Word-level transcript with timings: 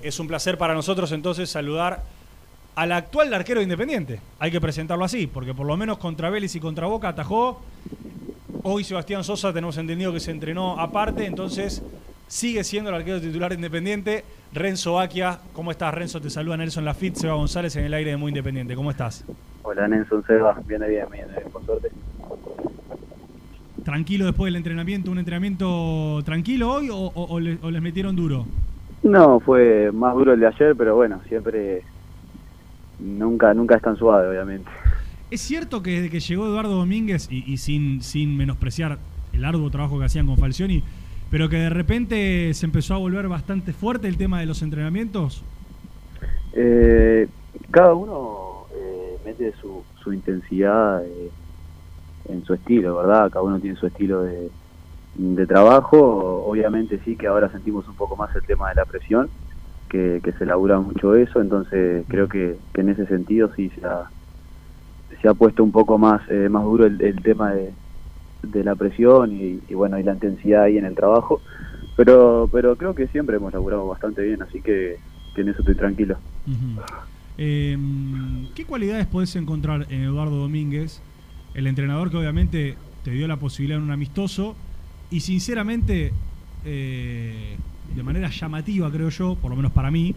Es 0.00 0.20
un 0.20 0.28
placer 0.28 0.56
para 0.56 0.74
nosotros 0.74 1.10
entonces 1.10 1.50
saludar 1.50 2.04
al 2.76 2.92
actual 2.92 3.34
arquero 3.34 3.58
de 3.58 3.64
Independiente. 3.64 4.20
Hay 4.38 4.52
que 4.52 4.60
presentarlo 4.60 5.04
así, 5.04 5.26
porque 5.26 5.54
por 5.54 5.66
lo 5.66 5.76
menos 5.76 5.98
contra 5.98 6.30
Vélez 6.30 6.54
y 6.54 6.60
contra 6.60 6.86
Boca 6.86 7.08
atajó. 7.08 7.60
Hoy 8.62 8.84
Sebastián 8.84 9.24
Sosa 9.24 9.52
tenemos 9.52 9.76
entendido 9.76 10.12
que 10.12 10.20
se 10.20 10.30
entrenó 10.30 10.78
aparte, 10.78 11.26
entonces 11.26 11.82
sigue 12.28 12.62
siendo 12.62 12.90
el 12.90 12.94
arquero 12.94 13.20
titular 13.20 13.50
de 13.50 13.56
Independiente. 13.56 14.24
Renzo 14.52 15.00
Aquia, 15.00 15.40
¿cómo 15.52 15.72
estás 15.72 15.92
Renzo? 15.92 16.20
Te 16.20 16.30
saluda 16.30 16.56
Nelson 16.56 16.84
Lafitte, 16.84 17.16
Seba 17.16 17.34
González 17.34 17.74
en 17.74 17.84
el 17.84 17.92
aire 17.92 18.12
de 18.12 18.16
Muy 18.16 18.28
Independiente. 18.28 18.76
¿Cómo 18.76 18.92
estás? 18.92 19.24
Hola 19.64 19.88
Nelson 19.88 20.24
Seba, 20.28 20.62
viene 20.64 20.90
bien, 20.90 21.06
viene 21.10 21.32
bien, 21.32 21.50
por 21.50 21.66
suerte. 21.66 21.90
¿Tranquilo 23.84 24.26
después 24.26 24.46
del 24.46 24.54
entrenamiento? 24.58 25.10
¿Un 25.10 25.18
entrenamiento 25.18 26.22
tranquilo 26.24 26.70
hoy 26.70 26.88
o, 26.88 26.98
o 27.16 27.40
les 27.40 27.82
metieron 27.82 28.14
duro? 28.14 28.46
No, 29.08 29.40
fue 29.40 29.90
más 29.90 30.14
duro 30.14 30.34
el 30.34 30.40
de 30.40 30.46
ayer, 30.46 30.76
pero 30.76 30.94
bueno, 30.94 31.20
siempre 31.28 31.82
nunca 32.98 33.54
nunca 33.54 33.76
es 33.76 33.82
tan 33.82 33.96
suave, 33.96 34.28
obviamente. 34.28 34.68
Es 35.30 35.40
cierto 35.40 35.82
que 35.82 35.92
desde 35.92 36.10
que 36.10 36.20
llegó 36.20 36.46
Eduardo 36.46 36.76
Domínguez, 36.76 37.26
y, 37.30 37.56
sin, 37.56 38.02
sin 38.02 38.36
menospreciar 38.36 38.98
el 39.32 39.44
arduo 39.44 39.70
trabajo 39.70 39.98
que 39.98 40.04
hacían 40.04 40.26
con 40.26 40.36
Falcioni, 40.36 40.84
pero 41.30 41.48
que 41.48 41.56
de 41.56 41.70
repente 41.70 42.52
se 42.52 42.66
empezó 42.66 42.94
a 42.94 42.98
volver 42.98 43.28
bastante 43.28 43.72
fuerte 43.72 44.08
el 44.08 44.18
tema 44.18 44.40
de 44.40 44.46
los 44.46 44.60
entrenamientos. 44.60 45.42
Eh, 46.52 47.28
cada 47.70 47.94
uno 47.94 48.66
eh, 48.74 49.16
mete 49.24 49.52
su, 49.60 49.84
su 50.02 50.12
intensidad 50.12 51.02
eh, 51.04 51.30
en 52.28 52.44
su 52.44 52.52
estilo, 52.52 52.96
¿verdad? 52.96 53.30
Cada 53.30 53.42
uno 53.42 53.58
tiene 53.58 53.76
su 53.76 53.86
estilo 53.86 54.22
de, 54.22 54.50
de 55.14 55.46
trabajo, 55.46 56.44
obviamente 56.46 57.00
sí 57.04 57.16
que 57.16 57.26
ahora 57.26 57.50
sentimos 57.50 57.88
un 57.88 57.94
poco 57.94 58.16
más 58.16 58.34
el 58.36 58.42
tema 58.42 58.68
de 58.68 58.76
la 58.76 58.84
presión, 58.84 59.28
que, 59.88 60.20
se 60.38 60.46
labura 60.46 60.78
mucho 60.78 61.14
eso, 61.14 61.40
entonces 61.40 62.04
creo 62.08 62.28
que, 62.28 62.56
en 62.74 62.88
ese 62.88 63.06
sentido 63.06 63.50
sí 63.56 63.70
se 63.70 63.84
ha, 63.86 64.10
se 65.20 65.28
ha 65.28 65.34
puesto 65.34 65.64
un 65.64 65.72
poco 65.72 65.98
más, 65.98 66.20
eh, 66.30 66.48
más 66.48 66.64
duro 66.64 66.86
el, 66.86 67.22
tema 67.22 67.52
de, 67.52 67.72
la 68.62 68.74
presión 68.76 69.32
y, 69.32 69.60
bueno, 69.74 69.98
y 69.98 70.02
la 70.02 70.12
intensidad 70.12 70.64
ahí 70.64 70.78
en 70.78 70.84
el 70.84 70.94
trabajo, 70.94 71.40
pero, 71.96 72.48
pero 72.52 72.76
creo 72.76 72.94
que 72.94 73.08
siempre 73.08 73.36
hemos 73.36 73.52
laburado 73.52 73.86
bastante 73.88 74.22
bien, 74.22 74.42
así 74.42 74.60
que, 74.60 74.98
en 75.36 75.48
eso 75.48 75.60
estoy 75.60 75.76
tranquilo. 75.76 76.16
Em, 77.36 78.48
¿Qué 78.56 78.64
cualidades 78.64 79.06
podés 79.06 79.36
encontrar 79.36 79.86
en 79.88 80.02
Eduardo 80.02 80.36
Domínguez, 80.36 81.00
el 81.54 81.68
entrenador 81.68 82.10
que 82.10 82.16
obviamente 82.16 82.76
te 83.04 83.12
dio 83.12 83.28
la 83.28 83.36
posibilidad 83.36 83.78
en 83.78 83.84
un 83.84 83.92
amistoso? 83.92 84.56
Y 85.10 85.20
sinceramente, 85.20 86.12
eh, 86.64 87.56
de 87.94 88.02
manera 88.02 88.30
llamativa 88.30 88.90
creo 88.90 89.08
yo, 89.08 89.36
por 89.36 89.50
lo 89.50 89.56
menos 89.56 89.72
para 89.72 89.90
mí, 89.90 90.14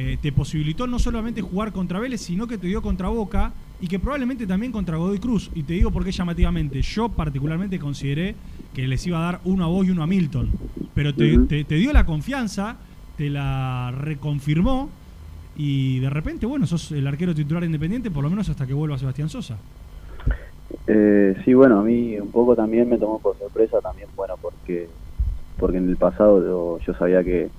eh, 0.00 0.16
te 0.22 0.30
posibilitó 0.30 0.86
no 0.86 0.98
solamente 1.00 1.42
jugar 1.42 1.72
contra 1.72 1.98
Vélez, 1.98 2.20
sino 2.20 2.46
que 2.46 2.56
te 2.56 2.68
dio 2.68 2.80
contra 2.82 3.08
Boca 3.08 3.52
y 3.80 3.88
que 3.88 3.98
probablemente 3.98 4.46
también 4.46 4.70
contra 4.70 4.96
Godoy 4.96 5.18
Cruz. 5.18 5.50
Y 5.56 5.64
te 5.64 5.72
digo 5.72 5.90
por 5.90 6.04
qué 6.04 6.12
llamativamente. 6.12 6.82
Yo 6.82 7.08
particularmente 7.08 7.78
consideré 7.80 8.36
que 8.74 8.86
les 8.86 9.04
iba 9.06 9.18
a 9.18 9.22
dar 9.22 9.40
uno 9.44 9.64
a 9.64 9.66
vos 9.66 9.86
y 9.86 9.90
uno 9.90 10.04
a 10.04 10.06
Milton. 10.06 10.50
Pero 10.94 11.14
te, 11.14 11.64
dio 11.64 11.92
la 11.92 12.06
confianza, 12.06 12.76
te 13.16 13.28
la 13.28 13.90
reconfirmó 13.90 14.88
y 15.56 15.98
de 15.98 16.10
repente, 16.10 16.46
bueno, 16.46 16.66
sos 16.66 16.92
el 16.92 17.04
arquero 17.06 17.34
titular 17.34 17.64
independiente, 17.64 18.10
por 18.10 18.22
lo 18.22 18.30
menos 18.30 18.48
hasta 18.48 18.66
que 18.68 18.74
vuelva 18.74 18.98
Sebastián 18.98 19.28
Sosa. 19.28 19.58
Eh, 20.86 21.34
sí, 21.44 21.54
bueno, 21.54 21.80
a 21.80 21.82
mí 21.82 22.18
un 22.18 22.30
poco 22.30 22.54
también 22.54 22.88
me 22.88 22.98
tomó 22.98 23.18
por 23.18 23.38
sorpresa 23.38 23.80
también, 23.80 24.08
bueno, 24.16 24.34
porque 24.40 24.88
porque 25.58 25.78
en 25.78 25.88
el 25.88 25.96
pasado 25.96 26.78
yo, 26.80 26.94
sabía 26.94 27.24
que, 27.24 27.50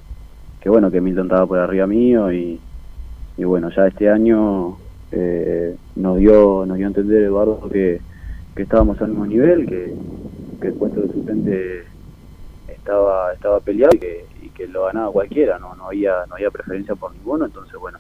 que, 0.62 0.70
bueno, 0.70 0.90
que 0.90 1.02
Milton 1.02 1.26
estaba 1.26 1.46
por 1.46 1.60
arriba 1.60 1.86
mío 1.86 2.32
y, 2.32 2.60
y 3.38 3.44
bueno, 3.44 3.70
ya 3.76 3.88
este 3.88 4.10
año 4.10 4.78
eh, 5.12 5.76
nos 5.96 6.18
dio 6.18 6.66
nos 6.66 6.78
dio 6.78 6.86
a 6.86 6.90
entender 6.90 7.24
Eduardo 7.24 7.70
que, 7.70 8.00
que 8.56 8.64
estábamos 8.64 9.02
al 9.02 9.10
mismo 9.10 9.26
nivel, 9.26 9.66
que, 9.66 9.94
que 10.62 10.68
el 10.68 10.74
puesto 10.76 11.02
de 11.02 11.12
suplente 11.12 11.84
estaba 12.68 13.34
estaba 13.34 13.60
peleado 13.60 13.96
y 13.96 14.00
que, 14.00 14.26
y 14.42 14.50
que 14.50 14.68
lo 14.68 14.86
ganaba 14.86 15.12
cualquiera, 15.12 15.60
no 15.60 15.76
no 15.76 15.88
había 15.88 16.26
no 16.28 16.36
había 16.36 16.52
preferencia 16.52 16.96
por 16.96 17.14
ninguno, 17.14 17.46
entonces 17.46 17.78
bueno, 17.80 18.00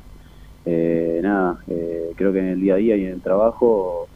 eh, 0.65 1.19
nada, 1.23 1.59
eh, 1.67 2.11
creo 2.15 2.31
que 2.31 2.39
en 2.39 2.47
el 2.47 2.61
día 2.61 2.75
a 2.75 2.77
día 2.77 2.95
y 2.95 3.05
en 3.05 3.13
el 3.13 3.21
trabajo 3.21 4.07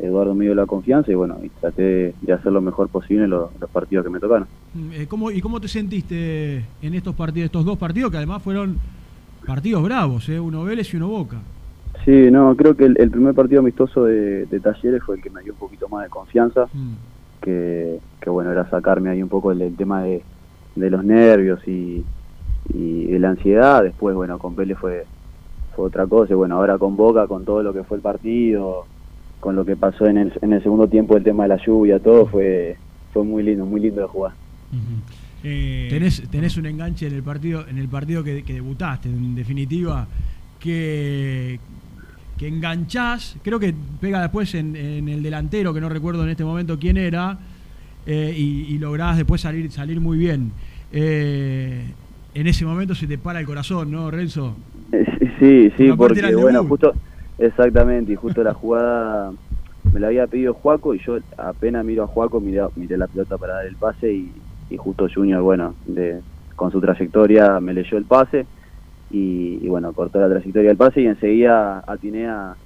Eduardo 0.00 0.34
me 0.34 0.44
dio 0.44 0.54
la 0.54 0.66
confianza 0.66 1.10
y 1.10 1.14
bueno, 1.14 1.38
y 1.42 1.48
traté 1.48 2.14
de 2.20 2.32
hacer 2.32 2.52
lo 2.52 2.60
mejor 2.60 2.88
posible 2.88 3.24
en 3.24 3.30
los, 3.30 3.50
partidos 3.72 4.04
que 4.04 4.10
me 4.10 4.20
tocaron. 4.20 4.46
Mm, 4.74 4.92
eh, 4.92 5.06
¿Cómo, 5.08 5.30
¿Y 5.30 5.40
cómo 5.40 5.60
te 5.60 5.68
sentiste 5.68 6.64
en 6.82 6.94
estos 6.94 7.14
partidos, 7.14 7.46
estos 7.46 7.64
dos 7.64 7.78
partidos 7.78 8.10
que 8.10 8.16
además 8.18 8.42
fueron 8.42 8.78
partidos 9.46 9.82
bravos, 9.82 10.28
eh? 10.28 10.38
uno 10.38 10.64
Vélez 10.64 10.92
y 10.92 10.96
uno 10.96 11.08
Boca? 11.08 11.38
Sí, 12.04 12.30
no, 12.30 12.54
creo 12.56 12.76
que 12.76 12.84
el, 12.84 13.10
primer 13.10 13.34
partido 13.34 13.60
amistoso 13.60 14.04
de, 14.04 14.46
Talleres 14.62 15.02
fue 15.02 15.16
el 15.16 15.22
que 15.22 15.30
me 15.30 15.42
dio 15.42 15.52
un 15.52 15.58
poquito 15.58 15.88
más 15.88 16.04
de 16.04 16.10
confianza, 16.10 16.66
mm. 16.72 16.94
que, 17.42 18.00
bueno, 18.26 18.52
era 18.52 18.68
sacarme 18.70 19.10
ahí 19.10 19.22
un 19.22 19.28
poco 19.28 19.52
el, 19.52 19.74
tema 19.76 20.02
de, 20.02 20.22
los 20.76 21.04
nervios 21.04 21.66
y, 21.66 22.04
y 22.72 23.06
de 23.06 23.18
la 23.18 23.30
ansiedad. 23.30 23.82
Después, 23.82 24.14
bueno, 24.14 24.38
con 24.38 24.54
Vélez 24.54 24.78
fue, 24.78 25.06
fue 25.74 25.86
otra 25.86 26.06
cosa, 26.06 26.34
y 26.34 26.36
bueno, 26.36 26.56
ahora 26.56 26.78
con 26.78 26.96
Boca, 26.96 27.26
con 27.26 27.44
todo 27.44 27.62
lo 27.62 27.72
que 27.72 27.82
fue 27.82 27.96
el 27.96 28.02
partido 28.02 28.86
con 29.40 29.56
lo 29.56 29.64
que 29.64 29.76
pasó 29.76 30.06
en 30.06 30.18
el, 30.18 30.32
en 30.42 30.52
el 30.52 30.62
segundo 30.62 30.88
tiempo, 30.88 31.16
el 31.16 31.24
tema 31.24 31.44
de 31.44 31.50
la 31.50 31.64
lluvia, 31.64 31.98
todo 31.98 32.26
fue, 32.26 32.76
fue 33.12 33.24
muy 33.24 33.42
lindo, 33.42 33.64
muy 33.64 33.80
lindo 33.80 34.00
de 34.00 34.06
jugar. 34.06 34.32
Eh, 35.44 35.86
tenés, 35.90 36.28
tenés 36.30 36.56
un 36.56 36.66
enganche 36.66 37.06
en 37.06 37.14
el 37.14 37.22
partido, 37.22 37.64
en 37.68 37.78
el 37.78 37.88
partido 37.88 38.24
que, 38.24 38.42
debutaste, 38.42 39.08
en 39.08 39.34
definitiva, 39.34 40.06
que, 40.58 41.60
que 42.36 42.48
enganchás, 42.48 43.36
creo 43.42 43.60
que 43.60 43.74
pega 44.00 44.20
después 44.20 44.54
en, 44.54 44.76
el 44.76 45.22
delantero, 45.22 45.72
que 45.72 45.80
no 45.80 45.88
recuerdo 45.88 46.24
en 46.24 46.30
este 46.30 46.44
momento 46.44 46.78
quién 46.78 46.96
era, 46.96 47.38
eh, 48.06 48.34
y, 48.36 48.74
y, 48.74 48.78
lográs 48.78 49.16
después 49.16 49.40
salir, 49.40 49.70
salir 49.70 50.00
muy 50.00 50.18
bien. 50.18 50.50
Eh, 50.92 51.84
en 52.34 52.46
ese 52.46 52.64
momento 52.64 52.94
se 52.94 53.06
te 53.06 53.18
para 53.18 53.40
el 53.40 53.46
corazón, 53.46 53.90
¿no, 53.90 54.10
Renzo? 54.10 54.56
Sí, 55.38 55.70
sí, 55.76 55.92
porque 55.96 56.34
bueno, 56.34 56.64
justo 56.64 56.94
Exactamente, 57.38 58.12
y 58.12 58.16
justo 58.16 58.42
la 58.42 58.52
jugada 58.52 59.32
me 59.92 60.00
la 60.00 60.08
había 60.08 60.26
pedido 60.26 60.54
Juaco 60.54 60.94
y 60.94 60.98
yo 60.98 61.18
apenas 61.36 61.84
miro 61.84 62.02
a 62.02 62.06
Juaco, 62.08 62.40
miré, 62.40 62.62
miré 62.74 62.96
la 62.98 63.06
pelota 63.06 63.38
para 63.38 63.54
dar 63.54 63.66
el 63.66 63.76
pase 63.76 64.12
y, 64.12 64.32
justo 64.76 65.06
Junior, 65.12 65.40
bueno, 65.42 65.74
de, 65.86 66.20
con 66.56 66.72
su 66.72 66.80
trayectoria 66.80 67.60
me 67.60 67.72
leyó 67.72 67.96
el 67.96 68.04
pase 68.04 68.44
y, 69.10 69.66
bueno, 69.68 69.92
cortó 69.92 70.20
la 70.20 70.28
trayectoria 70.28 70.68
del 70.68 70.76
pase 70.76 71.00
y 71.00 71.06
enseguida 71.06 71.82
atiné 71.86 72.28
a, 72.28 72.56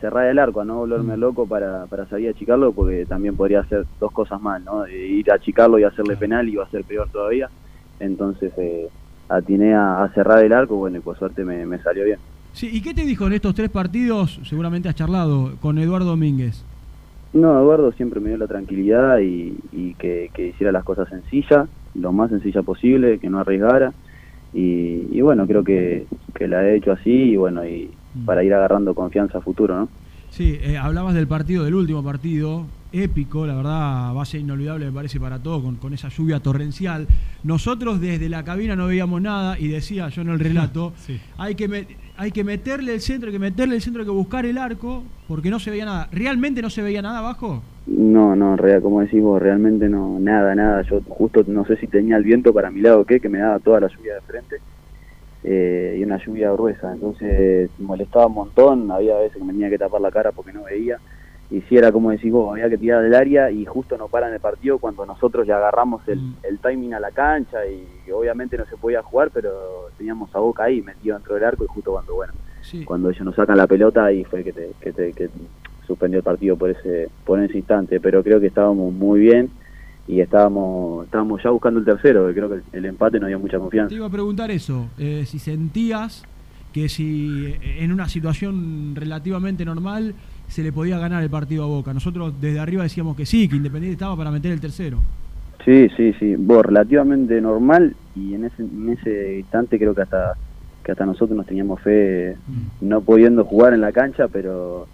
cerrar 0.00 0.26
el 0.26 0.38
arco, 0.38 0.60
a 0.60 0.64
no 0.64 0.76
volverme 0.76 1.16
mm. 1.16 1.20
loco 1.20 1.46
para, 1.46 1.86
para 1.86 2.06
salir 2.06 2.28
a 2.28 2.30
achicarlo 2.30 2.72
porque 2.72 3.04
también 3.04 3.36
podría 3.36 3.60
hacer 3.60 3.84
dos 4.00 4.12
cosas 4.12 4.40
mal, 4.40 4.64
¿no? 4.64 4.86
Ir 4.88 5.30
a 5.30 5.34
achicarlo 5.34 5.78
y 5.78 5.84
hacerle 5.84 6.16
penal 6.16 6.48
y 6.48 6.52
iba 6.52 6.64
a 6.64 6.70
ser 6.70 6.84
peor 6.84 7.08
todavía. 7.10 7.50
Entonces 7.98 8.52
eh, 8.56 8.88
atiné 9.28 9.74
a, 9.74 10.08
cerrar 10.14 10.44
el 10.44 10.52
arco, 10.52 10.76
bueno, 10.76 10.98
y 10.98 11.00
por 11.00 11.18
suerte 11.18 11.44
me 11.44 11.78
salió 11.82 12.04
bien. 12.04 12.18
Sí, 12.52 12.68
¿y 12.70 12.82
qué 12.82 12.92
te 12.92 13.04
dijo 13.04 13.26
en 13.26 13.32
estos 13.32 13.54
tres 13.54 13.70
partidos? 13.70 14.40
Seguramente 14.44 14.88
has 14.88 14.94
charlado 14.94 15.56
con 15.60 15.78
Eduardo 15.78 16.10
Domínguez. 16.10 16.64
No, 17.32 17.58
Eduardo 17.58 17.92
siempre 17.92 18.20
me 18.20 18.28
dio 18.28 18.38
la 18.38 18.46
tranquilidad 18.46 19.18
y, 19.20 19.94
que, 19.98 20.30
hiciera 20.36 20.70
las 20.70 20.84
cosas 20.84 21.08
sencillas, 21.08 21.68
lo 21.94 22.12
más 22.12 22.30
sencilla 22.30 22.62
posible, 22.62 23.18
que 23.18 23.30
no 23.30 23.38
arriesgara. 23.38 23.92
Y, 24.52 25.18
bueno, 25.22 25.46
creo 25.46 25.64
que, 25.64 26.06
la 26.40 26.68
he 26.68 26.76
hecho 26.76 26.92
así 26.92 27.10
y 27.10 27.36
bueno, 27.36 27.64
y 27.64 27.88
mm. 28.14 28.24
para 28.24 28.44
ir 28.44 28.52
agarrando 28.52 28.94
confianza 28.94 29.38
a 29.38 29.40
futuro, 29.40 29.76
¿no? 29.76 29.88
Sí, 30.28 30.58
eh, 30.62 30.76
hablabas 30.76 31.14
del 31.14 31.28
partido, 31.28 31.64
del 31.64 31.74
último 31.74 32.02
partido, 32.02 32.66
épico, 32.92 33.46
la 33.46 33.54
verdad, 33.54 34.14
va 34.14 34.22
a 34.22 34.24
ser 34.24 34.40
inolvidable, 34.40 34.86
me 34.86 34.92
parece, 34.92 35.20
para 35.20 35.38
todos, 35.38 35.62
con, 35.62 35.76
con, 35.76 35.94
esa 35.94 36.08
lluvia 36.08 36.40
torrencial. 36.40 37.06
Nosotros 37.44 38.00
desde 38.00 38.28
la 38.28 38.42
cabina 38.42 38.74
no 38.74 38.86
veíamos 38.86 39.20
nada 39.20 39.58
y 39.58 39.68
decía 39.68 40.08
yo 40.08 40.22
en 40.22 40.30
el 40.30 40.38
relato, 40.38 40.92
hay, 41.38 41.54
que 41.54 41.86
hay 42.16 42.30
que 42.30 42.44
meterle 42.44 42.94
el 42.94 43.00
centro, 43.00 43.28
hay 43.28 43.32
que 43.32 43.38
meterle 43.38 43.76
el 43.76 43.82
centro, 43.82 44.02
hay 44.02 44.06
que 44.06 44.12
buscar 44.12 44.46
el 44.46 44.58
arco, 44.58 45.02
porque 45.28 45.50
no 45.50 45.58
se 45.58 45.70
veía 45.70 45.84
nada. 45.84 46.08
¿Realmente 46.12 46.62
no 46.62 46.70
se 46.70 46.82
veía 46.82 47.02
nada 47.02 47.18
abajo? 47.18 47.62
No, 47.86 48.36
no, 48.36 48.56
real, 48.56 48.82
como 48.82 49.00
decís 49.00 49.22
vos, 49.22 49.40
realmente 49.40 49.88
no, 49.88 50.18
nada, 50.20 50.54
nada. 50.54 50.82
Yo 50.82 51.00
justo 51.08 51.44
no 51.46 51.64
sé 51.64 51.76
si 51.76 51.86
tenía 51.86 52.16
el 52.16 52.24
viento 52.24 52.52
para 52.52 52.70
mi 52.70 52.80
lado 52.80 53.00
o 53.00 53.04
qué, 53.04 53.20
que 53.20 53.28
me 53.28 53.38
daba 53.38 53.58
toda 53.58 53.80
la 53.80 53.88
lluvia 53.88 54.14
de 54.14 54.20
frente. 54.20 54.56
Eh, 55.44 55.96
y 55.98 56.04
una 56.04 56.24
lluvia 56.24 56.52
gruesa, 56.52 56.92
entonces 56.92 57.68
molestaba 57.80 58.26
un 58.26 58.34
montón, 58.34 58.90
había 58.92 59.16
veces 59.16 59.38
que 59.38 59.44
me 59.44 59.52
tenía 59.52 59.70
que 59.70 59.78
tapar 59.78 60.00
la 60.00 60.12
cara 60.12 60.30
porque 60.30 60.52
no 60.52 60.62
veía 60.62 60.98
y 61.52 61.60
si 61.68 61.76
era 61.76 61.92
como 61.92 62.10
decís 62.10 62.32
vos, 62.32 62.52
había 62.52 62.70
que 62.70 62.78
tirar 62.78 63.02
del 63.02 63.14
área 63.14 63.50
y 63.50 63.66
justo 63.66 63.98
no 63.98 64.08
paran 64.08 64.32
el 64.32 64.40
partido 64.40 64.78
cuando 64.78 65.04
nosotros 65.04 65.46
ya 65.46 65.56
agarramos 65.56 66.00
el, 66.08 66.18
mm. 66.18 66.36
el, 66.44 66.58
timing 66.58 66.94
a 66.94 67.00
la 67.00 67.10
cancha 67.10 67.58
y 67.66 68.10
obviamente 68.10 68.56
no 68.56 68.64
se 68.64 68.76
podía 68.78 69.02
jugar, 69.02 69.30
pero 69.32 69.50
teníamos 69.98 70.34
a 70.34 70.38
Boca 70.38 70.64
ahí 70.64 70.80
metido 70.80 71.14
dentro 71.16 71.34
del 71.34 71.44
arco 71.44 71.64
y 71.64 71.66
justo 71.66 71.92
cuando, 71.92 72.14
bueno, 72.14 72.32
cuando 72.86 73.10
ellos 73.10 73.24
nos 73.24 73.34
sacan 73.34 73.58
la 73.58 73.66
pelota 73.66 74.06
ahí 74.06 74.24
fue 74.24 74.42
que, 74.42 74.52
te, 74.52 74.70
que, 74.80 74.92
te, 74.92 75.12
que 75.12 75.28
suspendió 75.86 76.18
el 76.18 76.24
partido 76.24 76.56
por 76.56 76.70
ese, 76.70 77.10
por 77.26 77.38
ese 77.38 77.58
instante, 77.58 78.00
pero 78.00 78.22
creo 78.22 78.40
que 78.40 78.46
estábamos 78.46 78.90
muy 78.92 79.20
bien 79.20 79.50
y 80.08 80.20
estábamos 80.20 81.04
estábamos 81.04 81.42
ya 81.42 81.50
buscando 81.50 81.80
el 81.80 81.84
tercero, 81.84 82.28
que 82.28 82.34
creo 82.34 82.48
que 82.48 82.76
el, 82.76 82.86
empate 82.86 83.20
no 83.20 83.26
había 83.26 83.38
mucha 83.38 83.58
confianza. 83.58 83.90
Te 83.90 83.96
iba 83.96 84.06
a 84.06 84.10
preguntar 84.10 84.50
eso, 84.50 84.88
eh, 84.96 85.24
si 85.26 85.38
sentías 85.38 86.24
que 86.72 86.88
si 86.88 87.54
en 87.62 87.92
una 87.92 88.08
situación 88.08 88.96
relativamente 88.96 89.66
normal 89.66 90.14
se 90.52 90.62
le 90.62 90.72
podía 90.72 90.98
ganar 90.98 91.22
el 91.22 91.30
partido 91.30 91.64
a 91.64 91.66
Boca. 91.66 91.94
Nosotros 91.94 92.34
desde 92.40 92.60
arriba 92.60 92.82
decíamos 92.82 93.16
que 93.16 93.26
sí, 93.26 93.48
que 93.48 93.56
Independiente 93.56 93.94
estaba 93.94 94.16
para 94.16 94.30
meter 94.30 94.52
el 94.52 94.60
tercero. 94.60 94.98
Sí, 95.64 95.88
sí, 95.96 96.12
sí, 96.18 96.36
vos 96.36 96.66
relativamente 96.66 97.40
normal 97.40 97.94
y 98.14 98.34
en 98.34 98.44
ese, 98.44 98.62
en 98.62 98.88
ese 98.90 99.38
instante 99.38 99.78
creo 99.78 99.94
que 99.94 100.02
hasta 100.02 100.34
que 100.84 100.92
hasta 100.92 101.06
nosotros 101.06 101.36
nos 101.36 101.46
teníamos 101.46 101.80
fe, 101.80 102.36
mm. 102.48 102.88
no 102.88 103.00
pudiendo 103.02 103.44
jugar 103.44 103.72
en 103.72 103.80
la 103.80 103.92
cancha, 103.92 104.28
pero 104.28 104.88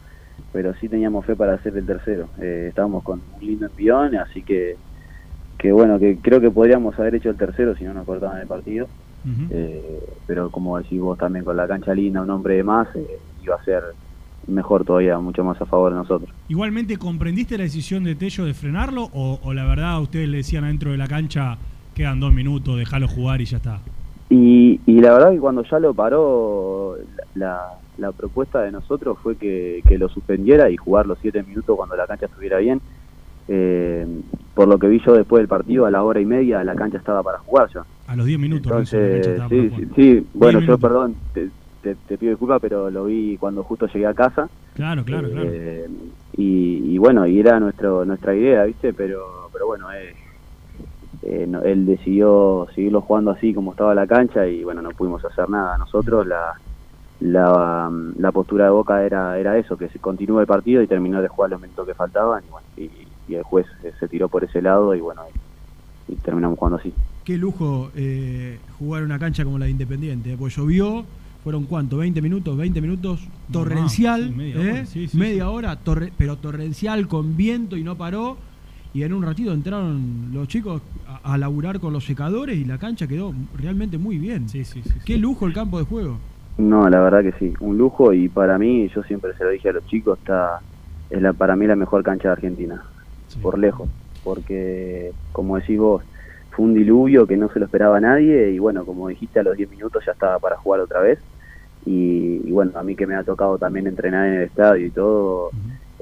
pero 0.53 0.75
sí 0.75 0.89
teníamos 0.89 1.27
fe 1.27 1.35
para 1.35 1.55
hacer 1.55 1.77
el 1.77 1.87
tercero. 1.87 2.29
Eh, 2.41 2.67
estábamos 2.69 3.03
con 3.03 3.21
un 3.35 3.47
lindo 3.47 3.67
envión, 3.67 4.15
así 4.17 4.43
que 4.43 4.77
que 5.59 5.73
bueno, 5.73 5.99
que 5.99 6.19
creo 6.19 6.41
que 6.41 6.51
podríamos 6.51 6.97
haber 6.99 7.17
hecho 7.17 7.31
el 7.31 7.37
tercero 7.37 7.75
si 7.75 7.85
no 7.85 7.95
nos 7.95 8.07
cortaban 8.07 8.41
el 8.41 8.47
partido. 8.47 8.87
Eh, 9.51 10.01
pero 10.27 10.51
como 10.51 10.79
decís 10.79 11.01
vos 11.01 11.19
también 11.19 11.45
con 11.45 11.57
la 11.57 11.67
cancha 11.67 11.93
linda, 11.95 12.23
un 12.23 12.31
hombre 12.31 12.55
de 12.55 12.63
más, 12.63 12.89
eh, 12.95 13.19
iba 13.43 13.57
a 13.57 13.65
ser 13.65 13.83
mejor 14.49 14.85
todavía, 14.85 15.19
mucho 15.19 15.45
más 15.45 15.61
a 15.61 15.67
favor 15.67 15.93
de 15.93 15.99
nosotros. 15.99 16.31
Igualmente, 16.49 16.97
¿comprendiste 16.97 17.57
la 17.57 17.65
decisión 17.65 18.05
de 18.05 18.15
Tello 18.15 18.45
de 18.45 18.55
frenarlo 18.55 19.09
o, 19.13 19.53
la 19.53 19.65
verdad 19.65 20.01
ustedes 20.01 20.29
le 20.29 20.39
decían 20.39 20.65
adentro 20.65 20.91
de 20.91 20.99
la 20.99 21.07
cancha, 21.07 21.59
quedan 21.95 22.21
dos 22.21 22.33
minutos, 22.33 22.77
déjalo 22.77 23.09
jugar 23.09 23.41
y 23.41 23.45
ya 23.45 23.59
está? 23.59 23.81
Y, 24.31 24.81
y 24.87 25.01
la 25.01 25.13
verdad 25.13 25.33
que 25.33 25.39
cuando 25.39 25.63
ya 25.65 25.79
lo 25.79 25.95
paró, 25.95 26.97
la, 27.35 27.79
la 27.97 28.13
propuesta 28.13 28.63
de 28.63 28.73
nosotros 28.73 29.19
fue 29.23 29.37
que, 29.37 29.83
que, 29.87 29.99
lo 29.99 30.09
suspendiera 30.09 30.71
y 30.71 30.77
jugar 30.77 31.07
los 31.07 31.19
siete 31.21 31.43
minutos 31.43 31.77
cuando 31.77 31.97
la 31.97 32.07
cancha 32.07 32.27
estuviera 32.27 32.59
bien. 32.59 32.81
Eh, 33.51 34.07
por 34.55 34.69
lo 34.69 34.79
que 34.79 34.89
vi 34.89 35.01
yo 35.05 35.15
después 35.15 35.41
del 35.41 35.49
partido, 35.49 35.87
a 35.87 35.91
la 35.91 36.03
hora 36.03 36.21
y 36.21 36.27
media 36.27 36.63
la 36.65 36.75
cancha 36.75 36.99
estaba 36.99 37.23
para 37.23 37.39
jugar 37.39 37.69
ya. 37.73 37.85
A 38.07 38.17
los 38.17 38.27
diez 38.27 38.39
minutos. 38.39 38.67
Entonces, 38.67 39.41
sí, 39.49 39.89
sí, 39.97 40.27
bueno, 40.35 40.61
yo 40.61 40.79
perdón, 40.79 41.15
te, 41.33 41.49
pido 41.95 42.31
disculpas, 42.31 42.61
pero 42.61 42.91
lo 42.91 43.05
vi 43.05 43.37
cuando 43.37 43.63
justo 43.63 43.87
llegué 43.87 44.07
a 44.07 44.15
casa. 44.15 44.49
Claro, 44.75 45.05
claro, 45.05 45.31
claro. 45.31 45.49
Eh, 45.51 45.89
y, 46.37 46.99
bueno, 46.99 47.27
y 47.27 47.41
era 47.41 47.59
nuestro 47.59 48.05
nuestra 48.05 48.35
idea, 48.35 48.65
¿viste? 48.65 48.93
Pero, 48.93 49.49
pero 49.53 49.67
bueno, 49.67 49.93
eh, 49.93 50.15
eh 51.23 51.51
él 51.65 51.87
decidió 51.87 52.67
seguirlo 52.75 53.01
jugando 53.01 53.33
así 53.33 53.53
como 53.55 53.73
estaba 53.73 53.95
la 53.95 54.07
cancha 54.07 54.47
y 54.47 54.65
bueno, 54.65 54.83
no 54.83 54.91
pudimos 54.91 55.25
hacer 55.25 55.49
nada. 55.51 55.77
Nosotros 55.79 56.27
la 56.27 56.55
la, 57.21 57.91
la 58.17 58.33
postura 58.33 58.65
de 58.65 58.71
Boca 58.71 59.05
era, 59.05 59.39
era 59.39 59.59
eso, 59.59 59.77
que 59.77 59.89
se 59.89 59.99
continúe 59.99 60.41
el 60.41 60.47
partido 60.47 60.83
y 60.83 60.87
terminó 60.87 61.21
de 61.21 61.29
jugar 61.29 61.51
los 61.51 61.61
minutos 61.61 61.87
que 61.87 61.95
faltaban 61.95 62.43
y, 62.45 62.51
bueno, 62.51 62.67
y, 62.77 63.35
el 63.35 63.43
juez 63.43 63.67
se 64.01 64.09
tiró 64.09 64.31
por 64.31 64.43
ese 64.43 64.63
lado 64.63 64.95
y 64.95 65.01
bueno, 65.01 65.23
y, 66.09 66.15
terminamos 66.17 66.59
jugando 66.59 66.79
así. 66.79 66.95
Qué 67.25 67.37
lujo 67.37 67.91
eh, 67.95 68.59
jugar 68.79 69.03
una 69.03 69.19
cancha 69.19 69.45
como 69.45 69.59
la 69.59 69.67
de 69.67 69.73
Independiente, 69.73 70.35
pues 70.39 70.57
llovió, 70.57 71.05
fueron 71.49 71.65
cuánto, 71.65 71.97
20 71.97 72.21
minutos, 72.21 72.59
20 72.59 72.79
minutos, 72.83 73.27
torrencial, 73.51 74.35
media 75.15 75.49
hora, 75.49 75.79
pero 76.19 76.37
torrencial 76.37 77.09
con 77.09 77.39
viento 77.39 77.75
y 77.79 77.83
no 77.83 77.97
paró. 77.97 78.37
Y 78.93 79.03
en 79.03 79.15
un 79.15 79.23
ratito 79.23 79.51
entraron 79.55 80.29
los 80.35 80.47
chicos 80.47 80.83
a, 81.07 81.33
a 81.33 81.39
laburar 81.39 81.81
con 81.81 81.95
los 81.95 82.05
secadores 82.05 82.59
y 82.59 82.67
la 82.67 82.77
cancha 82.77 83.07
quedó 83.07 83.33
realmente 83.57 83.97
muy 83.97 84.19
bien. 84.19 84.45
Qué 85.07 85.17
lujo 85.17 85.47
el 85.47 85.55
campo 85.55 85.79
de 85.79 85.87
juego. 85.87 86.19
No, 86.59 86.87
la 86.91 87.01
verdad 87.01 87.23
que 87.23 87.33
sí, 87.39 87.55
un 87.61 87.79
lujo 87.79 88.13
y 88.13 88.29
para 88.29 88.59
mí, 88.59 88.87
yo 88.95 89.03
siempre 89.05 89.33
se 89.39 89.45
lo 89.45 89.49
dije 89.49 89.71
a 89.71 89.73
los 89.73 89.87
chicos, 89.87 90.19
está 90.19 90.61
es 91.09 91.23
la 91.23 91.33
para 91.33 91.57
mí 91.57 91.67
la 91.67 91.77
mejor 91.77 92.03
cancha 92.03 92.29
de 92.29 92.33
Argentina, 92.33 92.85
por 93.41 93.59
lejos, 93.59 93.89
porque 94.23 95.13
como 95.33 95.57
decís 95.57 95.79
vos, 95.79 96.03
fue 96.51 96.67
un 96.67 96.75
diluvio 96.75 97.27
que 97.27 97.39
no 97.39 97.49
se 97.49 97.59
lo 97.59 97.65
esperaba 97.65 97.99
nadie 98.03 98.51
y 98.51 98.59
bueno, 98.59 98.85
como 98.85 99.09
dijiste 99.09 99.41
a 99.41 99.45
los 99.45 99.57
10 99.57 99.71
minutos 99.71 100.05
ya 100.05 100.13
estaba 100.13 100.39
para 100.41 100.59
jugar 100.59 100.81
otra 100.81 101.01
vez 101.01 101.19
y, 101.91 102.51
bueno, 102.51 102.73
a 102.75 102.83
mí 102.83 102.95
que 102.95 103.07
me 103.07 103.15
ha 103.15 103.25
tocado 103.25 103.57
también 103.57 103.87
entrenar 103.87 104.27
en 104.27 104.35
el 104.35 104.43
estadio 104.43 104.87
y 104.87 104.91
todo, 104.91 105.51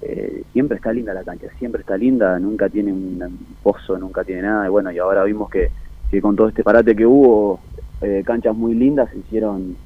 eh, 0.03 0.43
siempre 0.53 0.79
está 0.79 0.93
linda 0.93 1.15
la 1.15 1.23
cancha, 1.23 1.47
siempre 1.59 1.83
está 1.83 1.97
linda, 1.97 2.39
nunca 2.41 2.69
tiene 2.69 2.93
un 2.93 3.47
pozo, 3.63 3.97
nunca 3.97 4.25
tiene 4.25 4.43
nada 4.43 4.67
y 4.67 4.71
bueno, 4.71 4.91
y 4.91 4.99
ahora 4.99 5.23
vimos 5.23 5.49
que, 5.49 5.71
que 6.11 6.21
con 6.21 6.35
todo 6.35 6.49
este 6.49 6.65
parate 6.65 6.97
que 6.97 7.07
hubo, 7.07 7.61
eh, 8.01 8.25
canchas 8.27 8.57
muy 8.57 8.75
lindas 8.75 9.11
se 9.11 9.19
hicieron 9.19 9.77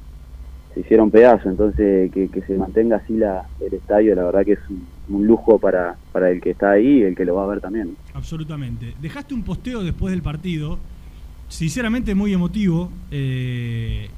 se 0.73 0.79
hicieron 0.79 1.11
pedazos, 1.11 1.47
entonces 1.47 2.11
que, 2.11 2.29
se 2.47 2.57
mantenga 2.57 2.95
así 2.95 3.17
la, 3.17 3.45
el 3.59 3.73
estadio, 3.73 4.15
la 4.15 4.23
verdad 4.23 4.45
que 4.45 4.53
es 4.53 4.59
un, 5.09 5.27
lujo 5.27 5.59
para, 5.59 5.97
para 6.13 6.29
el 6.29 6.39
que 6.39 6.51
está 6.51 6.71
ahí 6.71 6.99
y 6.99 7.03
el 7.03 7.15
que 7.15 7.25
lo 7.25 7.35
va 7.35 7.43
a 7.43 7.47
ver 7.47 7.59
también. 7.59 7.97
Absolutamente. 8.13 8.93
Dejaste 9.01 9.33
un 9.33 9.43
posteo 9.43 9.83
después 9.83 10.11
del 10.11 10.21
partido, 10.21 10.79
sinceramente 11.49 12.15
muy 12.15 12.33
emotivo, 12.33 12.89
eh, 13.11 14.09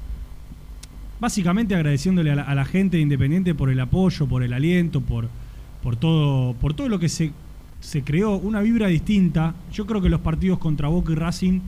básicamente 1.24 1.74
agradeciéndole 1.74 2.30
a 2.30 2.54
la, 2.54 2.64
gente 2.64 2.98
de 2.98 3.02
Independiente 3.02 3.54
por 3.54 3.70
el 3.70 3.80
apoyo, 3.80 4.26
por 4.26 4.42
el 4.42 4.52
aliento, 4.52 5.00
por, 5.00 5.28
por, 5.82 5.96
todo, 5.96 6.54
por 6.54 6.74
todo 6.74 6.88
lo 6.88 6.98
que 6.98 7.08
se, 7.08 7.32
se 7.80 8.02
creó, 8.02 8.36
una 8.36 8.60
vibra 8.60 8.88
distinta. 8.88 9.54
Yo 9.72 9.86
creo 9.86 10.00
que 10.00 10.08
los 10.08 10.20
partidos 10.20 10.58
contra 10.58 10.88
Boca 10.88 11.12
y 11.12 11.14
Racing, 11.14 11.60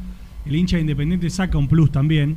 el 0.45 0.57
hincha 0.57 0.77
de 0.77 0.83
Independiente 0.83 1.31
saca 1.31 1.59
un 1.59 1.69
plus 1.69 1.91
también 1.91 2.37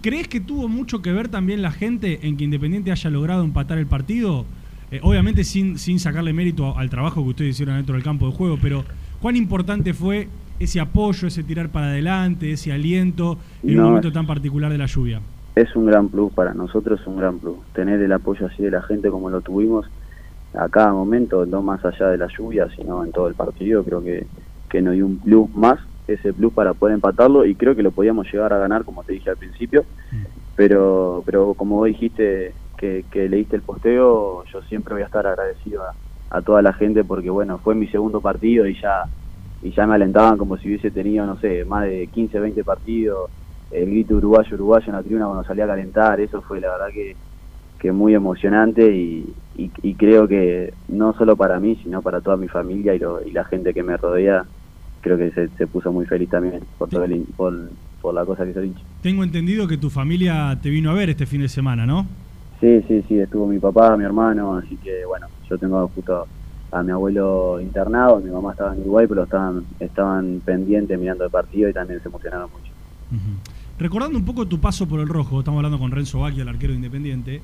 ¿Crees 0.00 0.28
que 0.28 0.40
tuvo 0.40 0.68
mucho 0.68 1.02
que 1.02 1.12
ver 1.12 1.28
también 1.28 1.62
la 1.62 1.70
gente 1.70 2.26
en 2.26 2.36
que 2.36 2.44
Independiente 2.44 2.90
haya 2.90 3.10
logrado 3.10 3.44
empatar 3.44 3.78
el 3.78 3.86
partido? 3.86 4.46
Eh, 4.90 5.00
obviamente 5.02 5.44
sin, 5.44 5.78
sin 5.78 5.98
sacarle 5.98 6.32
mérito 6.32 6.78
al 6.78 6.88
trabajo 6.88 7.22
que 7.22 7.30
ustedes 7.30 7.50
hicieron 7.50 7.76
dentro 7.76 7.94
del 7.94 8.02
campo 8.02 8.26
de 8.26 8.32
juego, 8.34 8.58
pero 8.60 8.84
¿cuán 9.20 9.36
importante 9.36 9.92
fue 9.92 10.28
ese 10.58 10.80
apoyo, 10.80 11.28
ese 11.28 11.42
tirar 11.42 11.68
para 11.68 11.88
adelante, 11.88 12.52
ese 12.52 12.72
aliento 12.72 13.38
en 13.62 13.78
un 13.78 13.86
momento 13.86 14.10
tan 14.10 14.26
particular 14.26 14.72
de 14.72 14.78
la 14.78 14.86
lluvia? 14.86 15.20
Es 15.58 15.74
un 15.74 15.86
gran 15.86 16.08
plus 16.08 16.32
para 16.32 16.54
nosotros, 16.54 17.00
es 17.00 17.06
un 17.08 17.16
gran 17.16 17.40
plus. 17.40 17.58
Tener 17.72 18.00
el 18.00 18.12
apoyo 18.12 18.46
así 18.46 18.62
de 18.62 18.70
la 18.70 18.80
gente 18.80 19.10
como 19.10 19.28
lo 19.28 19.40
tuvimos 19.40 19.90
a 20.54 20.68
cada 20.68 20.92
momento, 20.92 21.44
no 21.46 21.62
más 21.62 21.84
allá 21.84 22.10
de 22.10 22.16
la 22.16 22.28
lluvia, 22.28 22.68
sino 22.76 23.04
en 23.04 23.10
todo 23.10 23.26
el 23.26 23.34
partido, 23.34 23.82
creo 23.82 24.00
que, 24.00 24.24
que 24.70 24.80
no 24.80 24.92
hay 24.92 25.02
un 25.02 25.18
plus 25.18 25.52
más 25.56 25.80
ese 26.06 26.32
plus 26.32 26.52
para 26.52 26.74
poder 26.74 26.94
empatarlo 26.94 27.44
y 27.44 27.56
creo 27.56 27.74
que 27.74 27.82
lo 27.82 27.90
podíamos 27.90 28.32
llegar 28.32 28.52
a 28.52 28.58
ganar, 28.58 28.84
como 28.84 29.02
te 29.02 29.14
dije 29.14 29.30
al 29.30 29.36
principio. 29.36 29.84
Pero, 30.54 31.24
pero 31.26 31.54
como 31.54 31.74
vos 31.74 31.88
dijiste 31.88 32.54
que, 32.76 33.04
leíste 33.28 33.56
el 33.56 33.62
posteo, 33.62 34.44
yo 34.44 34.62
siempre 34.62 34.94
voy 34.94 35.02
a 35.02 35.06
estar 35.06 35.26
agradecido 35.26 35.82
a, 36.30 36.40
toda 36.42 36.62
la 36.62 36.72
gente 36.72 37.02
porque, 37.02 37.30
bueno, 37.30 37.58
fue 37.58 37.74
mi 37.74 37.88
segundo 37.88 38.20
partido 38.20 38.64
y 38.68 38.80
ya, 38.80 39.06
y 39.60 39.72
ya 39.72 39.88
me 39.88 39.96
alentaban 39.96 40.38
como 40.38 40.56
si 40.56 40.68
hubiese 40.68 40.92
tenido, 40.92 41.26
no 41.26 41.36
sé, 41.40 41.64
más 41.64 41.82
de 41.82 42.06
15, 42.06 42.38
20 42.38 42.62
partidos. 42.62 43.28
El 43.70 43.86
grito 43.86 44.16
uruguayo, 44.16 44.54
uruguayo 44.54 44.86
en 44.86 44.92
la 44.92 45.02
tribuna 45.02 45.26
cuando 45.26 45.44
salía 45.44 45.64
a 45.64 45.68
calentar, 45.68 46.20
eso 46.20 46.40
fue 46.42 46.60
la 46.60 46.70
verdad 46.70 46.88
que, 46.92 47.14
que 47.78 47.92
muy 47.92 48.14
emocionante 48.14 48.94
y, 48.94 49.32
y, 49.56 49.94
creo 49.94 50.28
que 50.28 50.72
no 50.88 51.12
solo 51.14 51.36
para 51.36 51.58
mí, 51.58 51.78
sino 51.82 52.00
para 52.00 52.20
toda 52.20 52.36
mi 52.36 52.48
familia 52.48 52.94
y, 52.94 52.98
lo, 52.98 53.22
y 53.24 53.32
la 53.32 53.44
gente 53.44 53.74
que 53.74 53.82
me 53.82 53.96
rodea, 53.96 54.44
creo 55.00 55.18
que 55.18 55.30
se, 55.30 55.66
puso 55.66 55.92
muy 55.92 56.06
feliz 56.06 56.30
también 56.30 56.60
por, 56.78 56.88
todo 56.88 57.04
el, 57.04 57.24
por, 57.36 58.14
la 58.14 58.24
cosa 58.24 58.44
que 58.44 58.54
se 58.54 58.60
dicho. 58.62 58.80
Tengo 59.02 59.24
entendido 59.24 59.66
que 59.66 59.76
tu 59.76 59.90
familia 59.90 60.58
te 60.62 60.70
vino 60.70 60.90
a 60.90 60.94
ver 60.94 61.10
este 61.10 61.26
fin 61.26 61.40
de 61.40 61.48
semana, 61.48 61.86
¿no? 61.86 62.06
Sí, 62.60 62.82
sí, 62.88 63.04
sí, 63.08 63.18
estuvo 63.18 63.46
mi 63.46 63.58
papá, 63.58 63.96
mi 63.96 64.04
hermano, 64.04 64.56
así 64.56 64.76
que 64.76 65.04
bueno, 65.04 65.26
yo 65.48 65.58
tengo 65.58 65.86
justo 65.88 66.26
a 66.70 66.82
mi 66.82 66.90
abuelo 66.90 67.60
internado, 67.60 68.20
mi 68.20 68.30
mamá 68.30 68.52
estaba 68.52 68.74
en 68.74 68.80
Uruguay, 68.80 69.06
pero 69.08 69.24
estaban, 69.24 69.64
estaban 69.80 70.40
pendientes 70.44 70.98
mirando 70.98 71.24
el 71.24 71.30
partido 71.30 71.68
y 71.68 71.72
también 71.72 72.00
se 72.00 72.08
emocionaron 72.08 72.50
mucho. 72.50 72.72
Recordando 73.78 74.18
un 74.18 74.24
poco 74.24 74.46
tu 74.46 74.58
paso 74.58 74.88
por 74.88 75.00
el 75.00 75.08
rojo, 75.08 75.38
estamos 75.38 75.58
hablando 75.58 75.78
con 75.78 75.90
Renzo 75.90 76.20
Bacchi, 76.20 76.40
el 76.40 76.48
arquero 76.48 76.72
de 76.72 76.76
Independiente. 76.76 77.40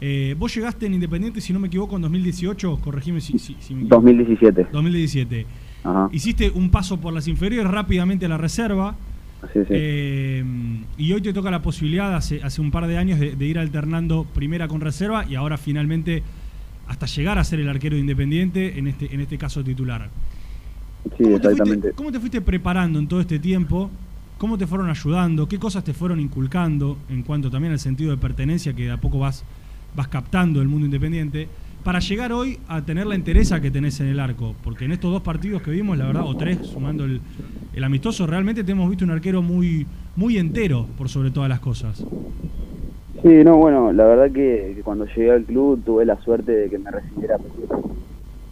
Eh, 0.00 0.36
vos 0.38 0.54
llegaste 0.54 0.86
en 0.86 0.94
Independiente, 0.94 1.40
si 1.40 1.52
no 1.52 1.58
me 1.58 1.66
equivoco, 1.66 1.96
en 1.96 2.02
2018, 2.02 2.78
corregime 2.80 3.20
si, 3.20 3.38
si, 3.38 3.56
si 3.58 3.74
me 3.74 3.82
equivoco. 3.82 4.02
2017. 4.02 4.68
2017. 4.72 5.46
Hiciste 6.12 6.50
un 6.50 6.70
paso 6.70 7.00
por 7.00 7.12
las 7.12 7.26
inferiores 7.26 7.70
rápidamente 7.70 8.26
a 8.26 8.28
la 8.28 8.38
reserva. 8.38 8.94
Eh, 9.54 10.44
y 10.96 11.12
hoy 11.12 11.20
te 11.20 11.32
toca 11.32 11.50
la 11.50 11.62
posibilidad, 11.62 12.14
hace, 12.14 12.40
hace 12.44 12.60
un 12.60 12.70
par 12.70 12.86
de 12.86 12.96
años, 12.96 13.18
de, 13.18 13.44
ir 13.44 13.58
alternando 13.58 14.24
primera 14.24 14.68
con 14.68 14.80
reserva 14.80 15.24
y 15.28 15.34
ahora 15.34 15.56
finalmente 15.56 16.22
hasta 16.86 17.06
llegar 17.06 17.38
a 17.38 17.44
ser 17.44 17.58
el 17.58 17.68
arquero 17.68 17.96
Independiente, 17.96 18.78
en 18.78 18.86
este, 18.86 19.12
en 19.12 19.20
este 19.20 19.36
caso 19.36 19.64
titular. 19.64 20.10
Sí, 21.18 21.24
¿Cómo 21.24 21.36
exactamente. 21.36 21.64
Te 21.64 21.80
fuiste, 21.80 21.92
¿Cómo 21.96 22.12
te 22.12 22.20
fuiste 22.20 22.40
preparando 22.40 23.00
en 23.00 23.08
todo 23.08 23.20
este 23.20 23.40
tiempo? 23.40 23.90
¿Cómo 24.42 24.58
te 24.58 24.66
fueron 24.66 24.90
ayudando? 24.90 25.46
¿Qué 25.46 25.60
cosas 25.60 25.84
te 25.84 25.92
fueron 25.92 26.18
inculcando 26.18 26.96
en 27.08 27.22
cuanto 27.22 27.48
también 27.48 27.74
al 27.74 27.78
sentido 27.78 28.10
de 28.10 28.16
pertenencia 28.16 28.72
que 28.72 28.86
de 28.86 28.90
a 28.90 28.96
poco 28.96 29.20
vas, 29.20 29.44
vas 29.94 30.08
captando 30.08 30.60
el 30.60 30.66
mundo 30.66 30.86
independiente? 30.86 31.46
para 31.84 32.00
llegar 32.00 32.32
hoy 32.32 32.58
a 32.66 32.84
tener 32.84 33.06
la 33.06 33.14
entereza 33.14 33.60
que 33.60 33.70
tenés 33.70 34.00
en 34.00 34.08
el 34.08 34.18
arco? 34.18 34.56
Porque 34.64 34.84
en 34.84 34.90
estos 34.90 35.12
dos 35.12 35.22
partidos 35.22 35.62
que 35.62 35.70
vimos, 35.70 35.96
la 35.96 36.06
verdad, 36.06 36.24
o 36.26 36.36
tres, 36.36 36.58
sumando 36.58 37.04
el, 37.04 37.20
amistoso, 37.84 38.26
realmente 38.26 38.64
te 38.64 38.72
hemos 38.72 38.90
visto 38.90 39.04
un 39.04 39.12
arquero 39.12 39.42
muy, 39.42 39.86
muy 40.16 40.36
entero 40.38 40.88
por 40.98 41.08
sobre 41.08 41.30
todas 41.30 41.48
las 41.48 41.60
cosas. 41.60 42.04
Sí, 43.22 43.44
no, 43.44 43.56
bueno, 43.58 43.92
la 43.92 44.06
verdad 44.06 44.32
que, 44.32 44.80
cuando 44.82 45.06
llegué 45.06 45.30
al 45.30 45.44
club 45.44 45.84
tuve 45.84 46.04
la 46.04 46.16
suerte 46.16 46.50
de 46.50 46.68
que 46.68 46.78
me 46.78 46.90
recibiera 46.90 47.36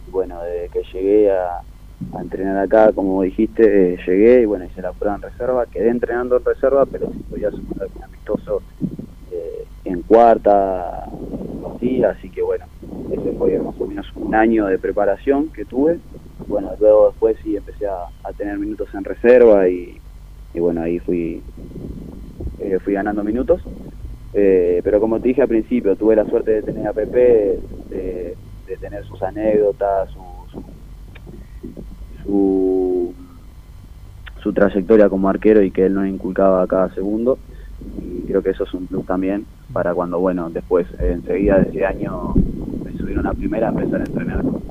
bueno, 0.09 0.41
desde 0.41 0.69
que 0.69 0.83
llegué 0.93 1.31
a, 1.31 1.63
entrenar 2.19 2.57
acá, 2.57 2.91
como 2.93 3.21
dijiste, 3.21 3.93
eh, 3.93 3.97
llegué 4.05 4.41
y 4.41 4.45
bueno, 4.45 4.65
hice 4.65 4.81
la 4.81 4.93
prueba 4.93 5.15
en 5.15 5.21
reserva, 5.21 5.65
quedé 5.65 5.89
entrenando 5.89 6.37
en 6.37 6.45
reserva, 6.45 6.85
pero 6.85 7.11
sí 7.11 7.19
podía 7.29 7.49
sumar 7.51 7.81
algún 7.81 8.03
amistoso 8.03 8.61
eh, 9.31 9.65
en 9.85 10.01
cuarta, 10.03 11.05
así, 11.75 12.03
así 12.03 12.29
que 12.29 12.41
bueno, 12.41 12.65
ese 13.11 13.31
fue 13.33 13.57
más 13.59 13.79
o 13.79 13.85
menos 13.85 14.07
un 14.15 14.35
año 14.35 14.67
de 14.67 14.79
preparación 14.79 15.49
que 15.49 15.65
tuve. 15.65 15.99
Bueno, 16.47 16.71
luego 16.79 17.09
después 17.09 17.37
sí 17.43 17.55
empecé 17.55 17.87
a, 17.87 18.07
tener 18.37 18.57
minutos 18.57 18.89
en 18.93 19.03
reserva 19.03 19.67
y, 19.69 19.99
bueno, 20.55 20.81
ahí 20.81 20.99
fui, 20.99 21.41
eh, 22.59 22.79
fui 22.83 22.93
ganando 22.93 23.23
minutos. 23.23 23.61
pero 24.31 24.99
como 24.99 25.19
te 25.19 25.29
dije 25.29 25.41
al 25.41 25.47
principio, 25.47 25.95
tuve 25.95 26.15
la 26.15 26.25
suerte 26.25 26.51
de 26.51 26.61
tener 26.63 26.87
a 26.87 26.93
Pepe, 26.93 27.59
de, 27.89 28.35
tener 28.79 29.05
sus 29.05 29.21
anécdotas, 29.21 30.09
su, 32.31 33.13
su, 34.41 34.53
trayectoria 34.53 35.09
como 35.09 35.27
arquero 35.27 35.61
y 35.61 35.71
que 35.71 35.85
él 35.85 35.93
nos 35.93 36.07
inculcaba 36.07 36.63
a 36.63 36.67
cada 36.67 36.93
segundo. 36.93 37.37
Y 37.99 38.27
creo 38.27 38.41
que 38.41 38.51
eso 38.51 38.63
es 38.63 38.73
un 38.73 38.87
plus 38.87 39.05
también 39.05 39.45
para 39.73 39.93
cuando, 39.93 40.19
bueno, 40.19 40.49
después, 40.49 40.87
enseguida 40.99 41.59
de 41.59 41.69
ese 41.69 41.85
año, 41.85 42.33
me 42.85 42.97
subieron 42.97 43.25
a 43.27 43.33
primera, 43.33 43.69
empezar 43.69 44.01
a 44.01 44.03
entrenar 44.03 44.41
como, 44.41 44.61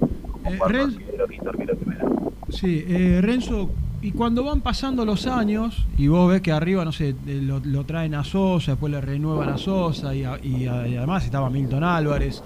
eh, 0.51 0.59
arquero, 0.63 1.27
primera. 1.27 2.09
Sí, 2.49 2.85
eh, 2.89 3.21
Renzo, 3.21 3.71
y 4.03 4.13
cuando 4.13 4.45
van 4.45 4.61
pasando 4.61 5.05
los 5.05 5.27
años 5.27 5.87
y 5.99 6.09
vos 6.09 6.31
ves 6.31 6.41
que 6.41 6.53
arriba, 6.53 6.85
no 6.85 6.93
sé, 6.93 7.15
eh, 7.27 7.43
lo, 7.43 7.85
traen 7.85 8.15
a 8.15 8.25
Sosa, 8.25 8.73
después 8.73 8.93
le 8.93 9.01
renuevan 9.01 9.51
a 9.51 9.59
Sosa 9.59 10.15
y, 10.15 10.25
y, 10.43 10.67
además 10.67 11.25
estaba 11.25 11.51
Milton 11.51 11.85
Álvarez, 11.85 12.43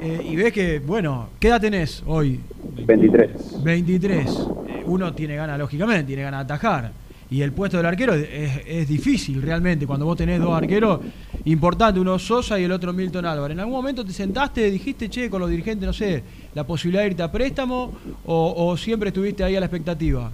eh, 0.00 0.26
y 0.30 0.36
ves 0.36 0.52
que, 0.52 0.78
bueno, 0.78 1.28
¿qué 1.38 1.48
edad 1.48 1.60
tenés 1.60 2.02
hoy? 2.06 2.40
23. 2.86 3.62
23. 3.62 4.48
Uno 4.86 5.12
tiene 5.14 5.36
ganas, 5.36 5.58
lógicamente, 5.58 6.04
tiene 6.04 6.22
ganas 6.22 6.46
de 6.46 6.54
atajar. 6.54 6.92
Y 7.30 7.42
el 7.42 7.52
puesto 7.52 7.76
del 7.76 7.86
arquero 7.86 8.12
es, 8.12 8.88
difícil 8.88 9.40
realmente 9.40 9.86
cuando 9.86 10.04
vos 10.04 10.16
tenés 10.16 10.40
dos 10.40 10.52
arqueros 10.52 10.98
importantes, 11.44 12.00
uno 12.00 12.18
Sosa 12.18 12.58
y 12.58 12.64
el 12.64 12.72
otro 12.72 12.92
Milton 12.92 13.24
Álvarez. 13.24 13.54
¿En 13.54 13.60
algún 13.60 13.76
momento 13.76 14.04
te 14.04 14.10
sentaste, 14.10 14.68
dijiste, 14.68 15.08
che, 15.08 15.30
con 15.30 15.40
los 15.40 15.48
dirigentes, 15.48 15.86
no 15.86 15.92
sé, 15.92 16.24
la 16.54 16.64
posibilidad 16.64 17.04
de 17.04 17.10
irte 17.10 17.22
a 17.22 17.30
préstamo 17.30 17.92
o, 18.26 18.76
siempre 18.76 19.10
estuviste 19.10 19.44
ahí 19.44 19.54
a 19.54 19.60
la 19.60 19.66
expectativa? 19.66 20.32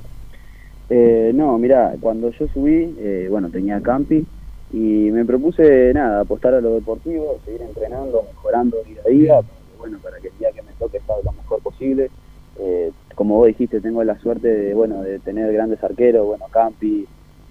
Eh, 0.89 1.33
no, 1.35 1.59
mira, 1.59 1.95
cuando 2.01 2.31
yo 2.31 2.47
subí, 2.55 2.95
eh, 2.99 3.27
bueno, 3.29 3.51
tenía 3.51 3.79
Campi 3.83 4.25
y 4.73 4.79
me 4.79 5.25
propuse, 5.27 5.93
nada, 5.93 6.21
apostar 6.21 6.55
a 6.55 6.63
lo 6.63 6.75
deportivo, 6.75 7.39
seguir 7.45 7.61
entrenando, 7.61 8.23
mejorando 8.33 8.79
día 8.85 9.01
a 9.05 9.11
día, 9.11 9.41
bueno, 9.79 9.99
para 10.03 10.19
que 10.19 10.29
el 10.29 10.39
día 10.39 10.49
que 10.53 10.63
me 10.63 10.73
toque 10.79 10.97
estar 10.97 11.17
lo 11.23 11.33
mejor 11.33 11.61
posible. 11.61 12.11
Eh, 12.59 12.93
como 13.15 13.37
vos 13.37 13.47
dijiste, 13.47 13.81
tengo 13.81 14.03
la 14.05 14.19
suerte 14.19 14.49
de, 14.49 14.75
bueno, 14.75 15.03
de 15.03 15.19
tener 15.19 15.53
grandes 15.53 15.83
arqueros, 15.83 16.27
bueno, 16.27 16.47
Campi, 16.51 17.07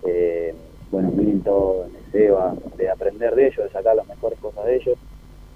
eh, 0.06 0.54
bueno, 0.92 1.12
Milton, 1.12 1.90
Seba, 2.12 2.56
de 2.78 2.90
aprender 2.90 3.36
de 3.36 3.48
ellos, 3.48 3.66
de 3.66 3.72
sacar 3.72 3.96
las 3.96 4.08
mejores 4.08 4.40
cosas 4.40 4.66
de 4.66 4.76
ellos. 4.76 4.98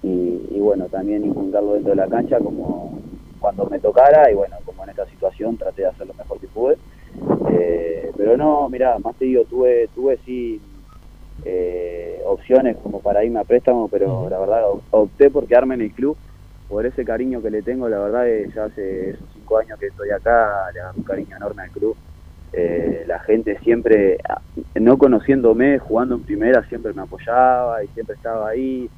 Y, 0.02 0.58
bueno, 0.58 0.86
también 0.86 1.24
inculcarlo 1.24 1.74
dentro 1.74 1.90
de 1.90 1.96
la 1.96 2.08
cancha 2.08 2.38
como 2.38 2.98
cuando 3.38 3.66
me 3.66 3.78
tocara 3.78 4.30
y 4.30 4.34
bueno, 4.34 4.56
como 4.64 4.84
en 4.84 4.90
esta 4.90 5.06
situación 5.06 5.56
traté 5.56 5.82
de 5.82 5.88
hacer 5.88 6.06
lo 6.06 6.14
mejor 6.14 6.38
que 6.38 6.46
pude. 6.48 6.76
Eh, 7.50 8.10
pero 8.16 8.36
no, 8.36 8.68
mira, 8.68 8.98
más 8.98 9.16
te 9.16 9.24
digo, 9.26 9.44
tuve, 9.44 9.88
tuve 9.94 10.18
sí 10.24 10.60
opciones 12.24 12.76
como 12.76 13.00
para 13.00 13.24
irme 13.24 13.40
a 13.40 13.44
préstamo, 13.44 13.88
pero 13.88 14.28
la 14.28 14.38
verdad 14.38 14.62
opté 14.90 15.30
por 15.30 15.46
quedarme 15.46 15.74
en 15.74 15.82
el 15.82 15.92
club. 15.92 16.16
Por 16.68 16.86
ese 16.86 17.04
cariño 17.04 17.42
que 17.42 17.50
le 17.50 17.62
tengo, 17.62 17.88
la 17.88 17.98
verdad 17.98 18.28
es 18.28 18.54
ya 18.54 18.64
hace 18.64 19.16
cinco 19.50 19.58
años 19.58 19.78
que 19.78 19.86
estoy 19.86 20.10
acá, 20.10 20.70
le 20.72 20.80
hago 20.80 20.92
un 20.96 21.02
cariño 21.02 21.36
enorme 21.36 21.62
al 21.62 21.70
club. 21.70 21.96
Eh, 22.52 23.04
la 23.06 23.20
gente 23.20 23.58
siempre, 23.62 24.18
no 24.74 24.98
conociéndome, 24.98 25.78
jugando 25.78 26.16
en 26.16 26.22
primera, 26.22 26.64
siempre 26.68 26.92
me 26.92 27.02
apoyaba 27.02 27.82
y 27.82 27.88
siempre 27.88 28.16
estaba 28.16 28.48
ahí. 28.48 28.88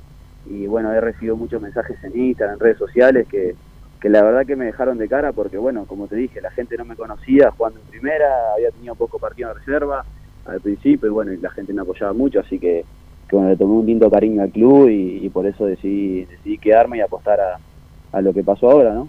Y 0.47 0.67
bueno, 0.67 0.93
he 0.93 1.01
recibido 1.01 1.37
muchos 1.37 1.61
mensajes 1.63 2.03
en 2.05 2.19
Instagram, 2.19 2.55
en 2.55 2.61
redes 2.61 2.79
sociales, 2.79 3.27
que, 3.29 3.55
que 4.01 4.09
la 4.09 4.23
verdad 4.23 4.47
que 4.47 4.57
me 4.57 4.67
dejaron 4.67 4.99
de 4.99 5.09
cara 5.09 5.33
porque, 5.33 5.59
bueno, 5.59 5.85
como 5.87 6.07
te 6.07 6.17
dije, 6.17 6.41
la 6.41 6.51
gente 6.51 6.77
no 6.77 6.85
me 6.85 6.97
conocía 6.97 7.51
jugando 7.51 7.81
en 7.81 7.87
primera, 7.87 8.53
había 8.55 8.71
tenido 8.71 8.95
poco 8.95 9.19
partido 9.19 9.49
de 9.49 9.55
reserva 9.55 10.05
al 10.45 10.61
principio 10.61 11.09
y 11.09 11.13
bueno, 11.13 11.33
la 11.41 11.51
gente 11.51 11.73
me 11.73 11.83
apoyaba 11.83 12.13
mucho, 12.13 12.41
así 12.41 12.59
que 12.59 12.85
que 13.29 13.37
le 13.39 13.57
tomé 13.57 13.73
un 13.73 13.87
lindo 13.87 14.11
cariño 14.11 14.43
al 14.43 14.51
club 14.51 14.91
y, 14.91 15.27
por 15.31 15.47
eso 15.47 15.65
decidí, 15.65 16.27
decidí, 16.27 16.59
quedarme 16.59 16.99
y 16.99 17.01
apostar 17.01 17.41
a, 17.41 18.21
lo 18.21 18.35
que 18.35 18.45
pasó 18.45 18.71
ahora, 18.71 18.93
¿no? 18.93 19.09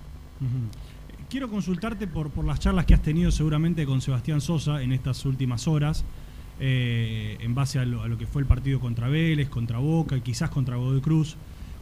Quiero 1.33 1.49
consultarte 1.49 2.05
por, 2.05 2.29
por 2.29 2.45
las 2.45 2.59
charlas 2.59 2.85
que 2.85 2.93
has 2.93 3.01
tenido 3.01 3.31
seguramente 3.31 3.87
con 3.87 4.01
Sebastián 4.01 4.39
Sosa 4.39 4.83
en 4.83 4.91
estas 4.91 5.25
últimas 5.25 5.67
horas, 5.67 6.05
eh, 6.59 7.37
en 7.39 7.55
base 7.55 7.79
a 7.79 7.85
lo, 7.85 8.19
que 8.19 8.27
fue 8.27 8.43
el 8.43 8.47
partido 8.47 8.79
contra 8.79 9.07
Vélez, 9.07 9.49
contra 9.49 9.79
Boca 9.79 10.15
y 10.15 10.21
quizás 10.21 10.51
contra 10.51 10.75
Godoy 10.75 11.01
Cruz. 11.01 11.35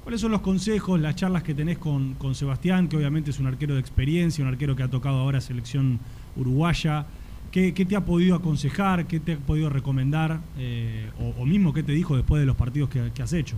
¿Cuáles 0.03 0.21
son 0.21 0.31
los 0.31 0.39
consejos, 0.39 1.01
las 1.01 1.17
charlas 1.17 1.43
que 1.43 1.53
tenés 1.53 1.79
con, 1.79 2.13
con 2.13 2.33
Sebastián, 2.33 2.87
que 2.87 2.95
obviamente 2.95 3.31
es 3.31 3.39
un 3.39 3.47
arquero 3.47 3.73
de 3.73 3.81
experiencia, 3.81 4.41
un 4.41 4.47
arquero 4.47 4.73
que 4.77 4.83
ha 4.83 4.89
tocado 4.89 5.17
ahora 5.17 5.41
selección 5.41 5.99
uruguaya? 6.37 7.07
¿Qué, 7.51 7.73
te 7.73 7.95
ha 7.97 8.05
podido 8.05 8.35
aconsejar? 8.37 9.05
¿Qué 9.05 9.19
te 9.19 9.33
ha 9.33 9.37
podido 9.37 9.69
recomendar? 9.69 10.39
Eh, 10.59 11.09
o, 11.37 11.45
mismo 11.45 11.73
qué 11.73 11.83
te 11.83 11.91
dijo 11.91 12.15
después 12.15 12.39
de 12.39 12.45
los 12.45 12.55
partidos 12.55 12.89
que, 12.89 13.21
has 13.21 13.33
hecho? 13.33 13.57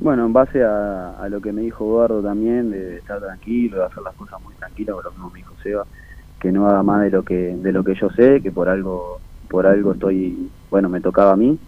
Bueno, 0.00 0.24
en 0.24 0.32
base 0.32 0.64
a, 0.64 1.26
lo 1.28 1.40
que 1.40 1.52
me 1.52 1.60
dijo 1.60 1.84
Eduardo 1.84 2.22
también, 2.22 2.70
de 2.70 2.96
estar 2.96 3.20
tranquilo, 3.20 3.78
de 3.78 3.84
hacer 3.84 4.02
las 4.02 4.14
cosas 4.14 4.40
muy 4.42 4.54
tranquilas, 4.54 4.94
por 4.94 5.04
lo 5.04 5.10
mismo 5.10 5.30
me 5.30 5.38
dijo 5.40 5.54
Seba, 5.62 5.84
que 6.40 6.50
no 6.50 6.66
haga 6.66 6.82
más 6.82 7.02
de 7.02 7.10
lo 7.10 7.22
que 7.22 7.54
de 7.54 7.70
lo 7.70 7.84
que 7.84 7.94
yo 7.94 8.08
sé, 8.10 8.40
que 8.40 8.50
por 8.50 8.70
algo 8.70 9.20
por 9.48 9.66
algo 9.66 9.92
estoy, 9.92 10.50
bueno, 10.70 10.88
me 10.88 11.00
tocaba 11.02 11.32
a 11.32 11.36
mí. 11.36 11.58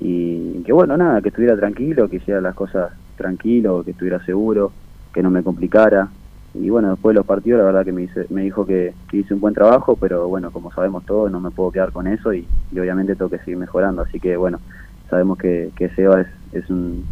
Y 0.00 0.62
que 0.62 0.72
bueno, 0.72 0.96
nada, 0.96 1.20
que 1.20 1.28
estuviera 1.30 1.56
tranquilo, 1.56 2.08
que 2.08 2.16
hiciera 2.16 2.40
las 2.40 2.54
cosas 2.54 2.92
tranquilo, 3.16 3.82
que 3.84 3.90
estuviera 3.90 4.24
seguro, 4.24 4.72
que 5.12 5.22
no 5.22 5.30
me 5.30 5.42
complicara, 5.42 6.08
y 6.54 6.68
bueno, 6.68 6.90
después 6.90 7.14
de 7.14 7.18
los 7.18 7.26
partidos 7.26 7.58
la 7.58 7.64
verdad 7.64 7.84
que 7.84 7.92
me, 7.92 8.08
me 8.30 8.42
dijo 8.42 8.66
que, 8.66 8.94
hice 9.12 9.34
un 9.34 9.40
buen 9.40 9.54
trabajo, 9.54 9.96
pero 9.96 10.28
bueno, 10.28 10.50
como 10.50 10.70
sabemos 10.72 11.04
todos, 11.06 11.30
no 11.30 11.40
me 11.40 11.50
puedo 11.50 11.70
quedar 11.70 11.92
con 11.92 12.06
eso 12.06 12.32
y, 12.32 12.46
obviamente 12.72 13.16
tengo 13.16 13.30
que 13.30 13.38
seguir 13.38 13.56
mejorando, 13.56 14.02
así 14.02 14.20
que 14.20 14.36
bueno, 14.36 14.60
sabemos 15.08 15.38
que, 15.38 15.70
que 15.76 15.88
Seba 15.90 16.20
es, 16.20 16.28
es, 16.52 16.68
un, 16.70 17.04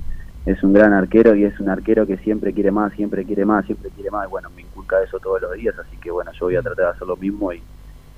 es 0.46 0.62
un 0.62 0.72
gran 0.72 0.92
arquero 0.92 1.34
y 1.34 1.44
es 1.44 1.58
un 1.60 1.68
arquero 1.68 2.06
que 2.06 2.16
siempre 2.18 2.52
quiere 2.52 2.70
más, 2.70 2.92
siempre 2.94 3.24
quiere 3.24 3.44
más, 3.44 3.66
siempre 3.66 3.90
quiere 3.90 4.10
más, 4.10 4.26
y 4.26 4.30
bueno, 4.30 4.48
me 4.54 4.62
inculca 4.62 4.96
eso 5.02 5.18
todos 5.18 5.40
los 5.42 5.52
días, 5.54 5.74
así 5.78 5.96
que 5.98 6.10
bueno, 6.10 6.30
yo 6.32 6.46
voy 6.46 6.56
a 6.56 6.62
tratar 6.62 6.86
de 6.86 6.90
hacer 6.92 7.06
lo 7.06 7.16
mismo 7.16 7.52
y, 7.52 7.60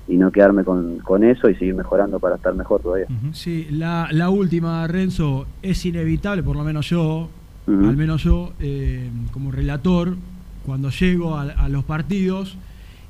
y 0.07 0.15
no 0.17 0.31
quedarme 0.31 0.63
con, 0.63 0.99
con, 0.99 1.23
eso 1.23 1.49
y 1.49 1.55
seguir 1.55 1.75
mejorando 1.75 2.19
para 2.19 2.35
estar 2.35 2.53
mejor 2.53 2.81
todavía. 2.81 3.07
Sí, 3.33 3.67
la, 3.71 4.07
la 4.11 4.29
última, 4.29 4.85
Renzo, 4.87 5.47
es 5.61 5.85
inevitable, 5.85 6.43
por 6.43 6.55
lo 6.55 6.63
menos 6.63 6.89
yo, 6.89 7.29
al 7.67 7.95
menos 7.97 8.23
yo, 8.23 8.53
eh, 8.59 9.09
como 9.31 9.51
relator, 9.51 10.15
cuando 10.65 10.89
llego 10.89 11.37
a, 11.37 11.67
los 11.69 11.83
partidos, 11.83 12.57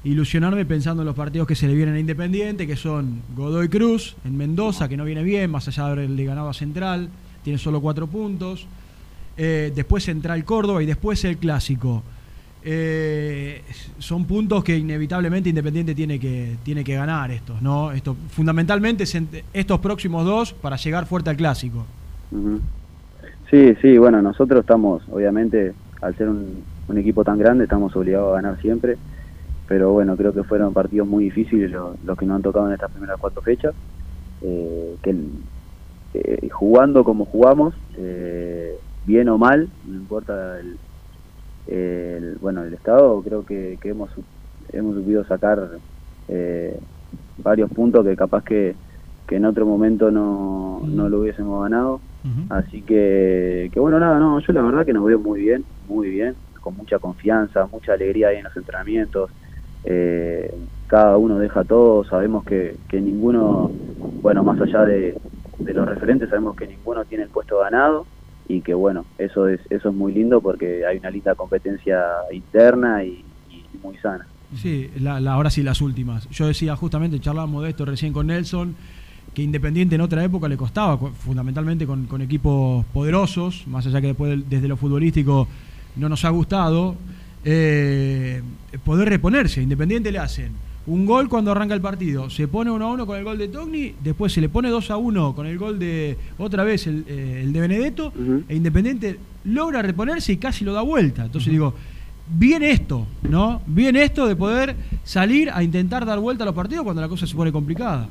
ilusionarme 0.04 0.66
pensando 0.66 1.04
en 1.04 1.08
los 1.08 1.16
partidos 1.16 1.48
que 1.48 1.56
se 1.56 1.68
le 1.68 1.76
vienen 1.76 1.96
a 1.96 2.00
Independiente, 2.00 2.68
que 2.68 2.76
son 2.76 3.22
Godoy 3.36 3.70
Cruz 3.70 4.16
en 4.26 4.38
Mendoza, 4.38 4.90
que 4.90 4.98
no 4.98 5.06
viene 5.06 5.24
bien, 5.24 5.50
más 5.52 5.68
allá 5.68 5.86
de 5.86 5.92
haberle 5.92 6.26
ganado 6.26 6.50
a 6.50 6.54
Central, 6.54 7.10
tiene 7.44 7.60
solo 7.60 7.82
cuatro 7.82 8.08
puntos. 8.08 8.68
Eh, 9.36 9.72
después 9.76 10.04
Central 10.04 10.44
Córdoba 10.46 10.84
y 10.84 10.86
después 10.86 11.24
el 11.26 11.38
Clásico. 11.38 12.04
Eh, 12.66 13.62
son 13.98 14.24
puntos 14.26 14.64
que 14.64 14.78
inevitablemente 14.78 15.50
Independiente 15.50 15.94
tiene 15.94 16.18
que, 16.18 16.56
tiene 16.64 16.84
que 16.84 16.96
ganar 16.96 17.30
estos, 17.32 17.62
¿no? 17.62 17.92
Esto, 17.92 18.16
fundamentalmente 18.30 19.04
estos 19.54 19.80
próximos 19.80 20.24
dos 20.24 20.54
para 20.54 20.78
llegar 20.78 21.06
fuerte 21.06 21.30
al 21.30 21.36
clásico. 21.36 21.86
Sí, 23.52 23.76
sí, 23.82 23.98
bueno, 23.98 24.22
nosotros 24.22 24.62
estamos, 24.62 25.04
obviamente, 25.12 25.74
al 26.02 26.16
ser 26.16 26.30
un, 26.30 26.64
equipo 26.96 27.24
tan 27.24 27.40
grande 27.40 27.64
estamos 27.64 27.96
obligados 27.96 28.32
a 28.32 28.42
ganar 28.42 28.62
siempre, 28.62 28.98
pero 29.68 29.92
bueno, 29.94 30.16
creo 30.16 30.32
que 30.32 30.44
fueron 30.44 30.74
partidos 30.74 31.08
muy 31.08 31.24
difíciles 31.26 31.72
los, 31.72 32.18
que 32.18 32.26
nos 32.26 32.36
han 32.36 32.42
tocado 32.44 32.68
en 32.68 32.74
estas 32.74 32.92
primeras 32.92 33.18
cuatro 33.20 33.42
fechas, 33.42 33.74
eh, 34.44 34.96
que 35.02 35.16
eh, 36.14 36.50
jugando 36.50 37.04
como 37.04 37.26
jugamos, 37.26 37.74
bien 39.06 39.30
o 39.30 39.38
mal, 39.38 39.70
no 39.86 39.96
importa 39.96 40.60
el, 40.60 42.38
bueno 42.42 42.64
el 42.64 42.74
estado, 42.74 43.22
creo 43.22 43.46
que, 43.46 43.78
hemos 43.84 44.10
hemos 44.72 44.96
sabido 44.96 45.24
sacar 45.26 45.70
varios 47.38 47.70
puntos 47.72 48.06
que 48.06 48.16
capaz 48.16 48.44
que, 48.44 48.76
que 49.28 49.36
en 49.36 49.46
otro 49.46 49.66
momento 49.66 50.12
no, 50.12 50.82
no 50.86 51.10
lo 51.10 51.22
hubiésemos 51.22 51.64
ganado. 51.64 52.02
Así 52.50 52.82
que, 52.82 53.70
que 53.74 53.80
bueno, 53.82 54.00
nada, 54.00 54.18
no, 54.18 54.40
yo 54.40 54.54
la 54.54 54.62
verdad 54.62 54.86
que 54.86 54.94
nos 54.94 55.04
veo 55.04 55.20
muy 55.20 55.42
bien, 55.42 55.66
muy 55.90 56.10
bien 56.10 56.36
con 56.62 56.78
mucha 56.78 56.98
confianza, 56.98 57.68
mucha 57.68 57.94
alegría 57.94 58.30
ahí 58.30 58.38
en 58.38 58.46
los 58.46 58.56
entrenamientos. 58.56 59.30
Eh, 59.84 60.56
cada 60.88 61.18
uno 61.18 61.38
deja 61.38 61.66
todo, 61.66 62.06
sabemos 62.06 62.46
que, 62.46 62.78
que 62.88 63.02
ninguno, 63.02 63.70
bueno, 64.22 64.44
más 64.44 64.60
allá 64.62 64.86
de, 64.86 65.18
los 65.60 65.88
referentes, 65.88 66.30
sabemos 66.30 66.56
que 66.56 66.68
ninguno 66.68 67.04
tiene 67.04 67.26
el 67.26 67.30
puesto 67.30 67.60
ganado 67.60 68.06
y 68.54 68.62
que 68.62 68.74
bueno, 68.74 69.06
eso 69.18 69.48
es, 69.48 69.60
eso 69.70 69.90
es 69.90 69.96
muy 69.96 70.14
lindo 70.14 70.40
porque 70.40 70.86
hay 70.86 70.98
una 70.98 71.10
linda 71.10 71.34
competencia 71.36 72.02
interna 72.32 73.04
y, 73.04 73.24
muy 73.82 73.98
sana. 73.98 74.26
Sí, 74.56 74.92
la, 75.00 75.18
ahora 75.34 75.50
sí 75.50 75.64
las 75.64 75.82
últimas. 75.82 76.30
Yo 76.30 76.46
decía 76.46 76.76
justamente, 76.76 77.20
charlábamos 77.20 77.64
de 77.64 77.72
esto 77.72 77.86
recién 77.86 78.14
con 78.14 78.28
Nelson, 78.28 78.76
que 79.34 79.42
Independiente 79.42 79.96
en 79.96 80.02
otra 80.02 80.24
época 80.24 80.48
le 80.48 80.56
costaba, 80.56 80.98
fundamentalmente 80.98 81.88
con, 81.88 82.22
equipos 82.22 82.86
poderosos, 82.94 83.66
más 83.68 83.88
allá 83.88 84.00
que 84.00 84.08
después 84.08 84.48
desde 84.48 84.68
lo 84.68 84.78
futbolístico 84.78 85.48
no 85.96 86.08
nos 86.08 86.24
ha 86.24 86.30
gustado, 86.30 86.96
eh, 87.44 88.42
poder 88.86 89.10
reponerse. 89.10 89.62
Independiente 89.62 90.12
le 90.12 90.20
hacen 90.20 90.52
un 90.86 91.06
gol 91.06 91.30
cuando 91.30 91.52
arranca 91.52 91.74
el 91.74 91.82
partido, 91.82 92.30
se 92.30 92.48
pone 92.48 92.70
1 92.70 92.86
a 92.86 92.92
1 92.92 93.06
con 93.06 93.18
el 93.18 93.24
gol 93.24 93.38
de 93.38 93.48
Togni, 93.48 93.96
después 94.04 94.34
se 94.34 94.42
le 94.42 94.50
pone 94.50 94.70
2 94.70 94.92
a 94.92 94.98
1 94.98 95.36
con 95.36 95.48
el 95.48 95.58
gol 95.58 95.80
de 95.80 96.18
otra 96.38 96.64
vez 96.64 96.88
el, 96.88 97.06
eh, 97.08 97.48
de 97.48 97.62
Benedetto, 97.62 98.12
e 98.48 98.56
Independiente 98.56 99.18
logra 99.46 99.82
reponerse 99.82 100.34
y 100.34 100.38
casi 100.38 100.66
lo 100.66 100.74
da 100.74 100.82
vuelta. 100.82 101.26
Entonces 101.26 101.52
digo, 101.52 101.74
bien 102.38 102.64
esto, 102.64 103.08
¿no? 103.30 103.62
Bien 103.66 103.96
esto 103.96 104.28
de 104.28 104.36
poder 104.36 104.76
salir 105.04 105.50
a 105.52 105.64
intentar 105.64 106.06
dar 106.06 106.20
vuelta 106.20 106.44
a 106.44 106.46
los 106.46 106.56
partidos 106.56 106.84
cuando 106.84 107.02
la 107.02 107.08
cosa 107.08 107.28
se 107.28 107.36
pone 107.36 107.52
complicada. 107.52 108.10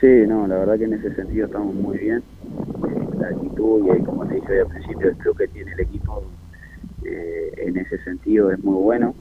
Sí, 0.00 0.24
no, 0.28 0.46
la 0.46 0.56
verdad 0.56 0.78
que 0.78 0.84
en 0.84 0.92
ese 0.92 1.14
sentido 1.14 1.46
estamos 1.46 1.74
muy 1.74 1.96
bien. 1.96 2.18
Eh, 2.18 3.18
la 3.18 3.28
actitud 3.28 3.82
y 3.98 4.04
como 4.04 4.26
te 4.26 4.34
dije 4.34 4.60
al 4.60 4.66
principio, 4.66 5.08
el 5.08 5.16
club 5.16 5.38
que 5.38 5.48
tiene 5.48 5.72
el 5.72 5.80
equipo 5.80 6.22
eh, 7.04 7.52
en 7.56 7.78
ese 7.78 8.02
sentido 8.04 8.50
es 8.50 8.62
muy 8.62 8.74
bueno. 8.74 9.14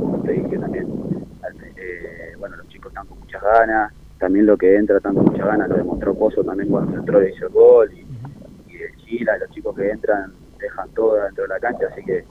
Como 0.00 0.22
te 0.22 0.32
dije 0.32 0.58
también, 0.58 0.86
eh, 1.76 2.34
bueno, 2.38 2.56
los 2.56 2.68
chicos 2.68 2.90
están 2.90 3.06
con 3.06 3.18
muchas 3.18 3.42
ganas, 3.42 3.92
también 4.18 4.46
lo 4.46 4.56
que 4.56 4.76
entra 4.76 4.98
están 4.98 5.14
con 5.14 5.24
muchas 5.24 5.46
ganas, 5.46 5.68
lo 5.68 5.76
demostró 5.76 6.14
Pozo 6.14 6.44
también 6.44 6.68
cuando 6.68 6.96
entró 6.96 7.22
y 7.26 7.30
hizo 7.30 7.46
el 7.46 7.52
gol, 7.52 7.90
y, 7.92 8.06
y 8.72 8.82
el 8.82 8.96
Chila, 8.96 9.38
los 9.38 9.50
chicos 9.50 9.74
que 9.76 9.90
entran 9.90 10.32
dejan 10.58 10.90
todo 10.90 11.14
dentro 11.14 11.44
de 11.44 11.48
la 11.48 11.58
cancha, 11.58 11.86
así 11.90 12.04
que, 12.04 12.24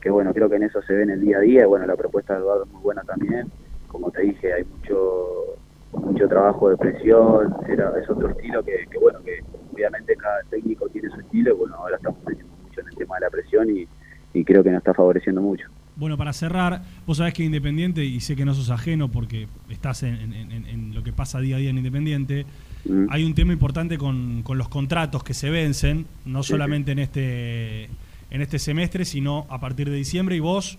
que 0.00 0.10
bueno, 0.10 0.32
creo 0.32 0.48
que 0.48 0.56
en 0.56 0.62
eso 0.64 0.80
se 0.82 0.94
ve 0.94 1.02
en 1.02 1.10
el 1.10 1.20
día 1.20 1.38
a 1.38 1.40
día, 1.40 1.62
y 1.62 1.66
bueno, 1.66 1.86
la 1.86 1.96
propuesta 1.96 2.34
de 2.34 2.40
Eduardo 2.40 2.64
es 2.64 2.70
muy 2.70 2.82
buena 2.82 3.02
también, 3.02 3.50
como 3.88 4.10
te 4.10 4.22
dije, 4.22 4.52
hay 4.52 4.64
mucho 4.64 5.56
mucho 5.92 6.28
trabajo 6.28 6.68
de 6.70 6.76
presión, 6.76 7.54
era, 7.68 7.92
es 7.98 8.08
otro 8.08 8.28
estilo 8.28 8.62
que, 8.62 8.86
bueno, 9.00 9.20
que 9.24 9.40
obviamente 9.72 10.16
cada 10.16 10.42
técnico 10.50 10.88
tiene 10.88 11.08
su 11.10 11.20
estilo, 11.20 11.54
y 11.54 11.56
bueno, 11.58 11.76
ahora 11.76 11.96
estamos 11.96 12.18
metiendo 12.26 12.54
mucho 12.62 12.80
en 12.80 12.88
el 12.88 12.96
tema 12.96 13.16
de 13.16 13.20
la 13.22 13.30
presión 13.30 13.70
y, 13.70 13.88
y 14.32 14.44
creo 14.44 14.62
que 14.62 14.70
nos 14.70 14.78
está 14.78 14.94
favoreciendo 14.94 15.40
mucho. 15.40 15.68
Bueno, 15.96 16.18
para 16.18 16.34
cerrar, 16.34 16.82
vos 17.06 17.16
sabés 17.16 17.32
que 17.32 17.42
Independiente, 17.42 18.04
y 18.04 18.20
sé 18.20 18.36
que 18.36 18.44
no 18.44 18.54
sos 18.54 18.68
ajeno 18.68 19.10
porque 19.10 19.48
estás 19.70 20.02
en, 20.02 20.92
lo 20.94 21.02
que 21.02 21.12
pasa 21.12 21.40
día 21.40 21.56
a 21.56 21.58
día 21.58 21.70
en 21.70 21.78
Independiente, 21.78 22.44
mm. 22.84 23.06
hay 23.08 23.24
un 23.24 23.34
tema 23.34 23.54
importante 23.54 23.96
con, 23.96 24.44
los 24.46 24.68
contratos 24.68 25.24
que 25.24 25.32
se 25.32 25.48
vencen, 25.48 26.06
no 26.26 26.42
solamente 26.42 26.92
en 26.92 26.98
este, 26.98 27.84
en 28.30 28.42
este 28.42 28.58
semestre, 28.58 29.06
sino 29.06 29.46
a 29.48 29.58
partir 29.58 29.88
de 29.88 29.96
diciembre, 29.96 30.36
y 30.36 30.40
vos 30.40 30.78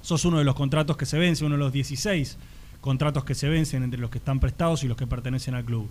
sos 0.00 0.24
uno 0.24 0.38
de 0.38 0.44
los 0.44 0.54
contratos 0.54 0.96
que 0.96 1.04
se 1.04 1.18
vence, 1.18 1.44
uno 1.44 1.56
de 1.56 1.60
los 1.60 1.72
16 1.72 2.38
contratos 2.80 3.24
que 3.24 3.34
se 3.34 3.48
vencen 3.50 3.82
entre 3.82 4.00
los 4.00 4.08
que 4.08 4.18
están 4.18 4.40
prestados 4.40 4.84
y 4.84 4.88
los 4.88 4.96
que 4.96 5.06
pertenecen 5.06 5.54
al 5.54 5.64
club. 5.64 5.86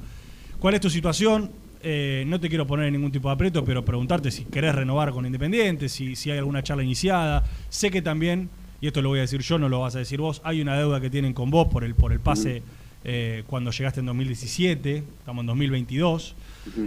¿Cuál 0.59 0.73
es 0.73 0.81
tu 0.81 0.89
situación? 0.89 1.51
Eh, 1.87 2.23
no 2.25 2.39
te 2.39 2.49
quiero 2.49 2.65
poner 2.65 2.87
en 2.87 2.93
ningún 2.93 3.11
tipo 3.11 3.27
de 3.27 3.35
aprieto, 3.35 3.63
pero 3.63 3.85
preguntarte 3.85 4.31
si 4.31 4.45
querés 4.45 4.73
renovar 4.73 5.11
con 5.11 5.23
Independiente, 5.23 5.87
si, 5.87 6.15
si 6.15 6.31
hay 6.31 6.39
alguna 6.39 6.63
charla 6.63 6.81
iniciada. 6.81 7.43
Sé 7.69 7.91
que 7.91 8.01
también, 8.01 8.49
y 8.81 8.87
esto 8.87 9.03
lo 9.03 9.09
voy 9.09 9.19
a 9.19 9.21
decir 9.21 9.41
yo, 9.41 9.59
no 9.59 9.69
lo 9.69 9.81
vas 9.81 9.95
a 9.95 9.99
decir 9.99 10.19
vos, 10.19 10.41
hay 10.43 10.63
una 10.63 10.75
deuda 10.75 10.99
que 10.99 11.11
tienen 11.11 11.33
con 11.33 11.51
vos 11.51 11.67
por 11.67 11.83
el, 11.83 11.93
por 11.93 12.11
el 12.11 12.19
pase 12.19 12.63
eh, 13.03 13.43
cuando 13.45 13.69
llegaste 13.69 13.99
en 13.99 14.07
2017, 14.07 15.03
estamos 15.19 15.43
en 15.43 15.45
2022. 15.45 16.35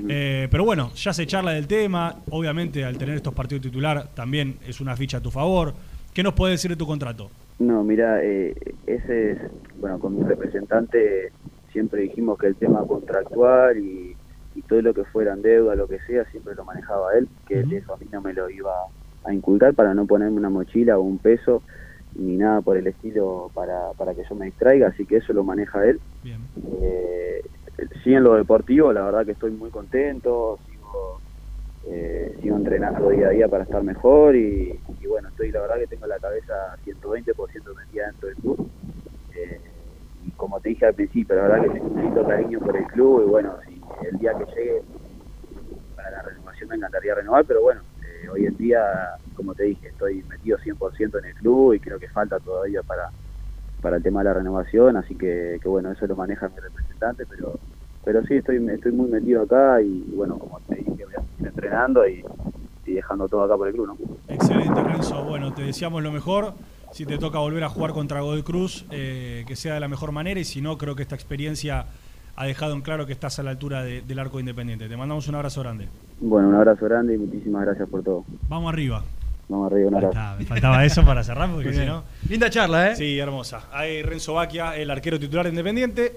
Eh, 0.09 0.49
pero 0.51 0.65
bueno, 0.65 0.91
ya 0.97 1.13
se 1.13 1.29
charla 1.29 1.53
del 1.53 1.69
tema, 1.69 2.17
obviamente 2.31 2.85
al 2.85 2.99
tener 2.99 3.15
estos 3.15 3.33
partidos 3.33 3.63
titular 3.63 4.09
también 4.17 4.57
es 4.67 4.81
una 4.81 4.97
ficha 4.97 5.19
a 5.19 5.21
tu 5.21 5.31
favor. 5.31 5.75
¿Qué 6.13 6.25
nos 6.25 6.35
puede 6.35 6.55
decir 6.55 6.73
de 6.73 6.77
tu 6.77 6.89
contrato? 6.89 7.31
No, 7.61 7.85
mira, 7.85 8.21
ese 8.21 9.31
es, 9.31 9.39
bueno, 9.81 10.01
con 10.01 10.19
mi 10.19 10.25
representante 10.25 11.31
siempre 11.71 12.03
dijimos 12.03 12.37
que 12.37 12.49
el 12.49 12.57
tema 12.57 12.85
contractual 12.85 13.79
y 13.79 14.08
y 14.59 14.63
todo 14.63 14.83
lo 14.83 14.93
que 14.93 15.05
fueran 15.05 15.41
deuda, 15.41 15.77
lo 15.77 15.87
que 15.87 16.01
sea, 16.01 16.25
siempre 16.27 16.57
lo 16.57 16.65
manejaba 16.65 17.15
él, 17.15 17.29
que 17.47 17.61
eso 17.61 17.95
a 17.95 17.97
mí 17.97 18.07
no 18.11 18.21
me 18.21 18.33
lo 18.33 18.51
iba 18.51 18.73
a 19.25 19.33
inculcar 19.33 19.75
para 19.75 19.95
no 19.95 20.05
ponerme 20.05 20.37
una 20.37 20.51
mochila 20.51 20.99
o 20.99 21.03
un 21.03 21.19
peso 21.19 21.63
ni 22.17 22.37
nada 22.37 22.61
por 22.61 22.77
el 22.77 22.89
estilo 22.89 23.53
para, 23.55 23.93
para 23.97 24.15
que 24.15 24.25
yo 24.29 24.35
me 24.35 24.47
distraiga, 24.47 24.89
así 24.89 25.07
que 25.07 25.19
eso 25.19 25.33
lo 25.33 25.45
maneja 25.45 25.85
él. 25.85 26.01
Eh, 26.83 27.43
sí, 28.03 28.15
en 28.15 28.25
lo 28.25 28.35
deportivo, 28.35 28.93
la 28.93 29.05
verdad 29.05 29.25
que 29.25 29.33
estoy 29.33 29.53
muy 29.53 29.71
contento, 29.71 30.59
sigo, 30.69 31.21
eh, 31.87 32.37
sigo 32.43 32.57
entrenando 32.57 33.11
día 33.11 33.29
a 33.29 33.31
día 33.31 33.49
para 33.49 33.63
estar 33.63 33.85
mejor 33.85 34.35
y, 34.35 34.77
bueno, 35.07 35.29
estoy 35.29 35.53
la 35.53 35.61
verdad 35.61 35.77
que 35.77 35.87
tengo 35.87 36.07
la 36.07 36.19
cabeza 36.19 36.77
120% 36.85 37.77
metida 37.77 38.07
dentro 38.07 38.29
del 38.29 38.37
club. 38.39 38.69
Eh, 39.37 39.61
y 40.27 40.31
como 40.33 40.59
te 40.59 40.71
dije 40.71 40.87
al 40.87 40.95
principio, 40.95 41.37
la 41.37 41.43
verdad 41.43 41.63
que 41.63 41.79
tengo 41.79 41.87
un 41.87 42.27
cariño 42.27 42.59
por 42.59 42.77
el 42.77 42.87
club 42.87 43.23
y 43.25 43.31
bueno, 43.31 43.55
si 43.67 43.78
el 44.11 44.19
día 44.19 44.33
que 44.35 44.45
llegue 44.55 44.83
para 45.97 46.11
la 46.11 46.23
renovación 46.23 46.69
me 46.69 46.77
encantaría 46.77 47.15
renovar, 47.15 47.45
pero 47.45 47.63
bueno, 47.63 47.83
eh, 48.03 48.29
hoy 48.29 48.47
en 48.47 48.57
día, 48.57 48.83
como 49.35 49.55
te 49.55 49.65
dije, 49.65 49.89
estoy 49.89 50.23
metido 50.25 50.59
100% 50.59 51.19
en 51.19 51.25
el 51.25 51.35
club 51.35 51.75
y 51.75 51.81
creo 51.81 51.99
que 51.99 52.09
falta 52.09 52.39
todavía 52.39 52.83
para, 52.83 53.11
para 53.81 53.97
el 53.97 54.03
tema 54.03 54.21
de 54.21 54.25
la 54.25 54.35
renovación, 54.35 54.97
así 54.97 55.15
que, 55.15 55.61
bueno, 55.65 55.93
eso 55.93 56.07
lo 56.07 56.17
maneja 56.17 56.49
mi 56.49 56.61
representante, 56.61 57.27
pero 57.27 57.59
pero 58.05 58.25
sí, 58.25 58.37
estoy, 58.37 58.67
estoy 58.71 58.93
muy 58.93 59.09
metido 59.09 59.43
acá 59.43 59.83
y, 59.83 60.05
bueno, 60.15 60.39
como 60.39 60.59
te 60.61 60.77
dije, 60.77 61.05
voy 61.05 61.15
a 61.15 61.21
seguir 61.21 61.47
entrenando 61.47 62.09
y, 62.09 62.25
dejando 62.87 63.29
todo 63.29 63.43
acá 63.43 63.55
por 63.55 63.69
el 63.69 63.75
club, 63.75 63.87
¿no? 63.89 64.35
Excelente, 64.35 64.83
Renzo. 64.83 65.23
Bueno, 65.25 65.53
te 65.53 65.61
deseamos 65.61 66.03
lo 66.03 66.11
mejor. 66.11 66.55
Si 66.91 67.05
te 67.05 67.19
toca 67.19 67.39
volver 67.39 67.63
a 67.65 67.69
jugar 67.69 67.93
contra 67.93 68.23
Godoy 68.23 68.43
Cruz, 68.43 68.87
eh, 68.91 69.45
que 69.47 69.57
sea 69.57 69.75
de 69.75 69.81
la 69.81 69.89
mejor 69.89 70.11
manera 70.11 70.41
y 70.41 70.45
si 70.45 70.63
no, 70.63 70.79
creo 70.79 70.97
que 70.97 71.03
esta 71.03 71.15
experiencia 71.15 71.85
ha 72.39 72.47
dejado 72.47 72.73
en 72.75 72.83
claro 72.83 73.05
que 73.05 73.13
estás 73.13 73.41
a 73.41 73.43
la 73.43 73.51
altura 73.51 73.83
del 73.83 74.19
arco 74.19 74.39
independiente. 74.39 74.89
Te 74.89 74.97
mandamos 74.97 75.27
un 75.27 75.35
abrazo 75.35 75.61
grande. 75.61 75.89
Bueno, 76.21 76.49
un 76.51 76.55
abrazo 76.55 76.85
grande 76.85 77.15
y 77.17 77.19
muchísimas 77.19 77.67
gracias 77.67 77.89
por 77.89 78.05
todo. 78.05 78.25
Vamos 78.49 78.73
arriba. 78.73 79.03
Vamos 79.49 79.73
arriba, 79.73 79.89
un 79.89 79.95
abrazo. 79.97 80.39
me 80.39 80.45
faltaba 80.45 80.85
eso 80.85 81.05
para 81.05 81.25
cerrar, 81.25 81.51
porque 81.51 81.73
si 81.73 81.85
no. 81.85 82.05
Linda 82.29 82.49
charla, 82.49 82.93
¿eh? 82.93 82.97
Sí, 82.97 83.19
hermosa. 83.19 83.63
Hay 83.73 84.03
Renzo 84.03 84.35
Baquia, 84.35 84.77
el 84.77 84.89
arquero 84.89 85.19
titular 85.19 85.47
de 85.47 85.51
Independiente. 85.51 86.13